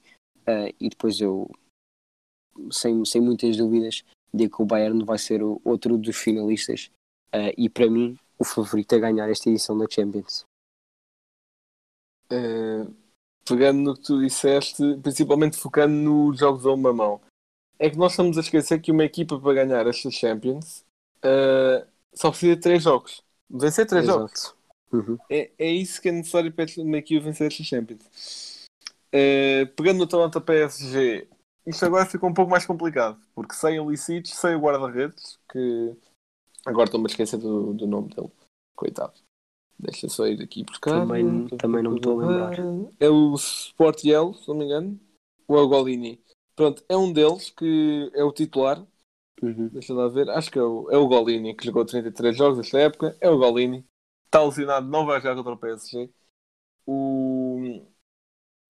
[0.48, 1.50] Uh, e depois eu,
[2.72, 6.90] sem, sem muitas dúvidas, digo que o Bayern vai ser o, outro dos finalistas
[7.36, 10.46] uh, e para mim o favorito a ganhar esta edição da Champions.
[12.32, 12.94] Uh,
[13.46, 17.20] pegando no que tu disseste, principalmente focando nos jogos a uma mão,
[17.78, 20.86] é que nós estamos a esquecer que uma equipa para ganhar esta Champions
[22.14, 23.22] só precisa de três jogos.
[23.50, 24.20] Vencer três Exato.
[24.20, 24.56] jogos.
[24.92, 25.18] Uhum.
[25.30, 28.57] É, é isso que é necessário para uma equipa vencer esta Champions.
[29.18, 31.28] Uh, pegando no Atalanta PSG,
[31.66, 35.96] isto agora ficou um pouco mais complicado, porque sem o Licites, sem o guarda-redes, que
[36.66, 38.32] agora estou-me a esquecer do, do nome dele,
[38.76, 39.14] coitado.
[39.80, 41.02] Deixa só ir aqui buscar.
[41.02, 42.58] Também, também não me estou a lembrar.
[43.00, 45.00] É o Sportiel, se não me engano,
[45.48, 46.22] ou é o Golini.
[46.56, 48.84] Pronto, é um deles que é o titular.
[49.42, 49.70] Uhum.
[49.70, 52.80] Deixa lá ver, acho que é o, é o Golini, que jogou 33 jogos nesta
[52.80, 53.16] época.
[53.22, 53.86] É o Golini,
[54.26, 56.10] está alucinado, não vai jogar contra o PSG.
[56.86, 57.47] O,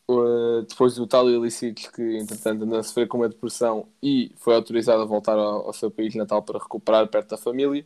[0.09, 4.55] Uh, depois do tal Ilicites, que entretanto andou a sofrer com uma depressão e foi
[4.55, 7.85] autorizado a voltar ao, ao seu país natal para recuperar perto da família.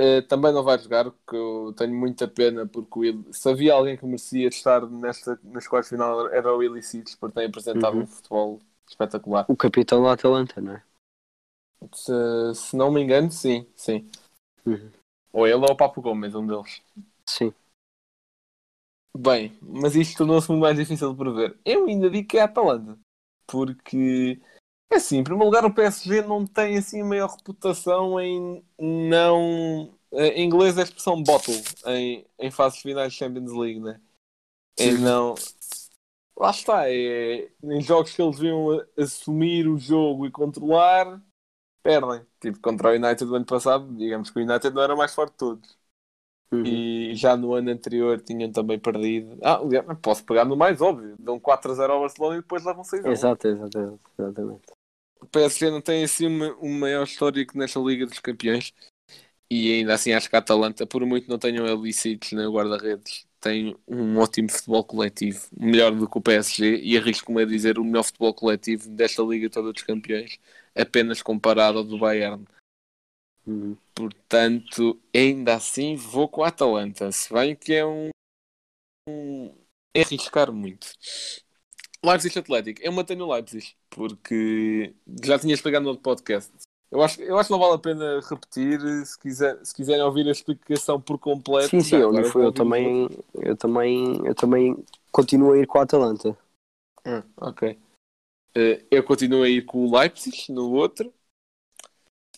[0.00, 3.24] Uh, também não vai jogar, que eu tenho muita pena, porque Il...
[3.32, 7.46] se havia alguém que merecia estar nesta, nas quartas final era o Ilicites, porque tem
[7.46, 8.02] apresentado Uhum.
[8.02, 9.44] um futebol espetacular.
[9.48, 10.82] O capitão da Atalanta, não é?
[11.92, 14.08] Se, se não me engano, sim, sim.
[14.66, 14.90] Uhum.
[15.32, 16.82] Ou ele ou o Papo Gomes, um deles.
[17.28, 17.54] Sim.
[19.20, 21.58] Bem, mas isto tornou-se muito mais difícil de prever.
[21.64, 22.96] Eu ainda digo que é a Atalanta.
[23.48, 24.40] Porque,
[24.88, 29.92] é assim, em primeiro lugar, o PSG não tem assim a maior reputação em não.
[30.12, 34.00] Em inglês é a expressão bottle em, em fases finais de Champions League, né?
[34.78, 35.02] Em Sim.
[35.02, 35.34] não.
[36.36, 41.20] Lá está, é, em jogos que eles deviam assumir o jogo e controlar,
[41.82, 42.24] perdem.
[42.40, 45.32] Tipo, contra o United do ano passado, digamos que o United não era mais forte
[45.32, 45.77] de todos.
[46.50, 46.64] Uhum.
[46.64, 49.38] E já no ano anterior tinham também perdido.
[49.42, 49.60] Ah,
[50.00, 51.14] posso pegar no mais óbvio.
[51.18, 53.12] Dão 4 a 0 ao Barcelona e depois levam 6 a 1.
[53.12, 54.62] Exato, exato, exatamente.
[55.20, 58.72] O PSG não tem assim uma, um maior histórico nesta Liga dos Campeões.
[59.50, 63.76] E ainda assim acho que a Atalanta, por muito não tenham ilícitos na guarda-redes, tem
[63.86, 65.40] um ótimo futebol coletivo.
[65.58, 66.80] Melhor do que o PSG.
[66.82, 70.38] E arrisco-me a dizer o melhor futebol coletivo desta Liga toda dos Campeões.
[70.74, 72.44] Apenas comparado ao do Bayern.
[73.48, 73.76] Uhum.
[73.94, 77.10] Portanto, ainda assim vou com a Atalanta.
[77.10, 78.10] Se bem que é um,
[79.08, 79.54] um
[79.94, 80.86] é arriscar muito.
[82.04, 82.80] Leipzig Atlético.
[82.82, 84.94] Eu mantenho o Leipzig, porque
[85.24, 86.52] já tinha explicado no outro podcast.
[86.90, 90.26] Eu acho, eu acho que não vale a pena repetir se, quiser, se quiserem ouvir
[90.28, 91.70] a explicação por completo.
[91.70, 92.52] Sim, sim, eu, eu, ouvir.
[92.52, 96.36] também, eu, também, eu também continuo a ir com a Atalanta.
[97.04, 97.78] Ah, ok.
[98.54, 101.12] Eh, eu continuo a ir com o Leipzig no outro.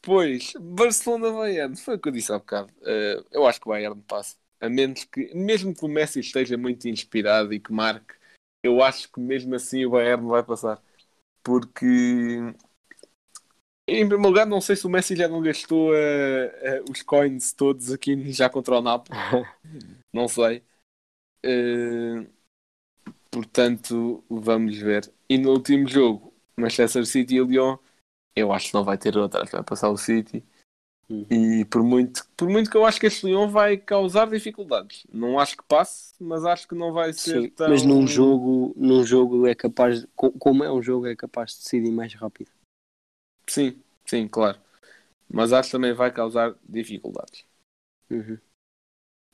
[0.02, 1.76] Depois, Barcelona-Bayern.
[1.76, 2.72] Foi o que eu disse há bocado.
[2.82, 4.36] Eh, eu acho que o Bayern passa.
[4.60, 8.14] A menos que, mesmo que o Messi esteja muito inspirado e que marque,
[8.62, 10.82] eu acho que mesmo assim o Bayern vai passar.
[11.42, 11.86] Porque,
[13.86, 17.52] em primeiro lugar, não sei se o Messi já não gastou eh, eh, os coins
[17.52, 19.18] todos aqui já contra o Napoli.
[20.12, 20.62] não sei.
[23.30, 25.10] Portanto, vamos ver.
[25.28, 27.78] E no último jogo, Manchester City e Lyon,
[28.34, 30.44] eu acho que não vai ter outra, acho que vai passar o City.
[31.08, 31.26] Uhum.
[31.28, 35.04] E por muito, por muito que eu acho que este Lyon vai causar dificuldades.
[35.12, 37.68] Não acho que passe, mas acho que não vai ser Sim, tão...
[37.68, 41.58] Mas num jogo, num jogo é capaz, co- como é um jogo, é capaz de
[41.58, 42.50] decidir mais rápido.
[43.48, 44.60] Sim, sim, claro.
[45.28, 47.44] Mas acho que também vai causar dificuldades.
[48.08, 48.38] Uhum.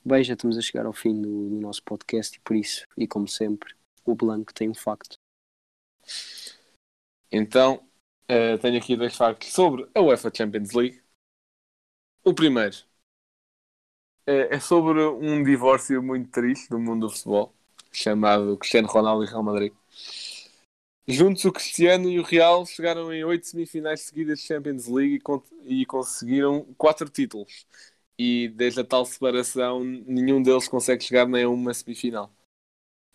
[0.03, 3.07] Bem, já estamos a chegar ao fim do, do nosso podcast e por isso, e
[3.07, 5.17] como sempre, o Blanco tem um facto.
[7.31, 7.86] Então,
[8.27, 11.01] eh, tenho aqui dois factos sobre a UEFA Champions League.
[12.23, 12.77] O primeiro
[14.25, 17.53] eh, é sobre um divórcio muito triste do mundo do futebol,
[17.91, 19.73] chamado Cristiano Ronaldo e Real Madrid.
[21.09, 25.19] Juntos, o Cristiano e o Real chegaram em oito semifinais seguidas de Champions League
[25.65, 27.65] e, e conseguiram quatro títulos.
[28.17, 32.31] E desde a tal separação, nenhum deles consegue chegar nem a uma semifinal.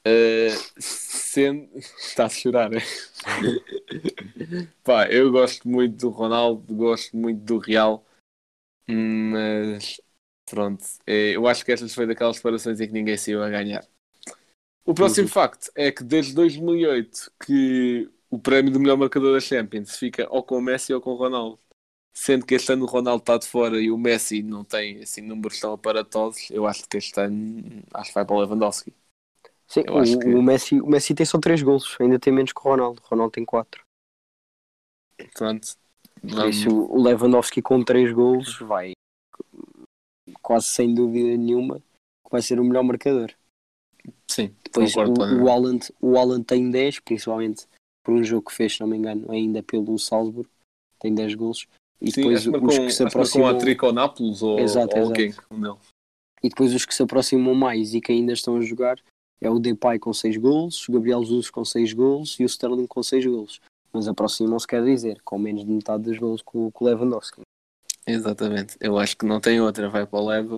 [0.05, 1.69] Eh, sendo...
[1.79, 2.81] Está a chorar, é?
[4.85, 8.05] Pá, eu gosto muito do Ronaldo, gosto muito do Real,
[8.89, 10.01] mas
[10.47, 13.87] pronto, eh, eu acho que estas foi daquelas separações em que ninguém saiu a ganhar.
[14.85, 15.33] O próximo Uhum.
[15.33, 20.43] facto é que desde 2008 que o prémio do melhor marcador da Champions fica ou
[20.43, 21.59] com o Messi ou com o Ronaldo.
[22.15, 25.23] Sendo que este ano o Ronaldo está de fora e o Messi não tem assim
[25.23, 28.95] números tão aparatosos, eu acho que este ano acho que vai para o Lewandowski.
[29.73, 32.53] Sim, Eu o, que- o Messi, o Messi tem só 3 golos, ainda tem menos
[32.53, 33.01] que o Ronaldo.
[33.03, 33.83] O Ronaldo tem 4.
[35.35, 35.67] Pronto.
[36.21, 38.93] Por Vamos- isso, o Lewandowski com 3 golos vai
[40.41, 41.83] quase sem dúvida nenhuma
[42.31, 43.33] vai ser o melhor marcador.
[44.29, 47.67] Sim, Depois o, o, Haaland, o tem 10, principalmente
[48.03, 50.49] por um jogo que fez, se não me engano, ainda pelo Salzburg,
[50.99, 51.67] tem 10 golos.
[52.01, 55.03] E Sim, depois os marcou, que se aproximam, a Trico ou Nápoles ou, Exato, ou
[55.13, 55.47] exato.
[55.51, 55.89] um deles.
[56.43, 58.99] e depois os que se aproximam mais e que ainda estão a jogar
[59.43, 62.87] é o Depay com 6 golos, o Gabriel Jesus com 6 golos e o Sterling
[62.87, 63.61] com 6 golos.
[63.93, 67.43] Mas aproximam-se, quer dizer, com menos de metade dos golos com, o Lewandowski.
[68.07, 68.77] Exatamente.
[68.81, 70.57] Eu acho que não tem outra, vai para o Leva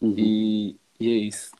[0.00, 0.14] Uhum.
[0.16, 1.50] e, e é isso.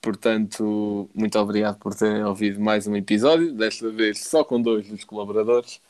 [0.00, 5.04] Portanto, muito obrigado por terem ouvido mais um episódio, desta vez só com dois dos
[5.04, 5.80] colaboradores.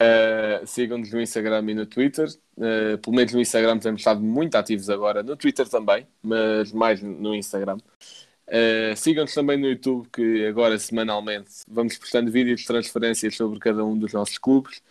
[0.00, 2.28] Uh, Sigam-nos no Instagram e no Twitter.
[2.56, 7.00] Uh, pelo menos no Instagram temos estado muito ativos agora, no Twitter também, mas mais
[7.02, 7.78] no Instagram.
[8.46, 13.84] Uh, Sigam-nos também no YouTube, que agora semanalmente vamos postando vídeos de transferências sobre cada
[13.84, 14.82] um dos nossos clubes.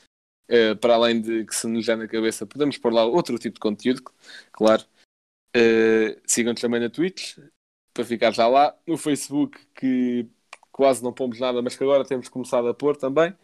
[0.50, 3.56] Uh, para além de que se nos der na cabeça, podemos pôr lá outro tipo
[3.56, 4.04] de conteúdo,
[4.52, 4.84] claro.
[5.56, 7.38] Uh, Sigam-nos também na Twitch,
[7.94, 8.76] para ficar já lá.
[8.88, 10.28] No Facebook, que
[10.72, 13.36] quase não pomos nada, mas que agora temos começado a pôr também.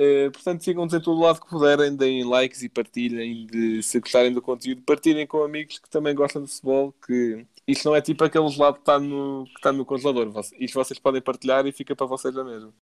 [0.00, 3.46] Uh, portanto, sigam-nos em todo lado que puderem, deem likes e partilhem.
[3.46, 6.94] De, se gostarem do conteúdo, partilhem com amigos que também gostam de futebol.
[7.06, 10.32] Que isto não é tipo aquele gelado que está no, que está no congelador.
[10.58, 12.72] Isto vocês podem partilhar e fica para vocês a mesmo.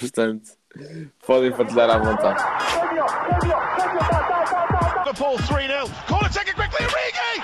[0.00, 0.50] Portanto,
[1.26, 2.42] podem partilhar à vontade.
[5.04, 6.06] Liverpool 3-0.
[6.06, 7.42] Corner taken quickly, Origi!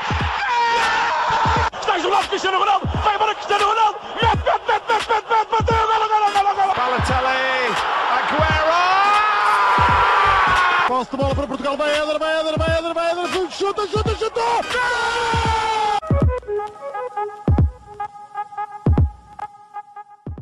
[1.78, 2.86] Está jogado Cristiano Ronaldo.
[2.86, 3.98] Vai Cristiano Ronaldo.
[6.74, 7.74] Balotelli,
[8.10, 8.53] Aguero!
[11.04, 14.14] Posse de bola para Portugal, vai Éder, vai Éder, vai Éder, vai Éder, chuta, chuta,
[14.14, 15.63] chuta!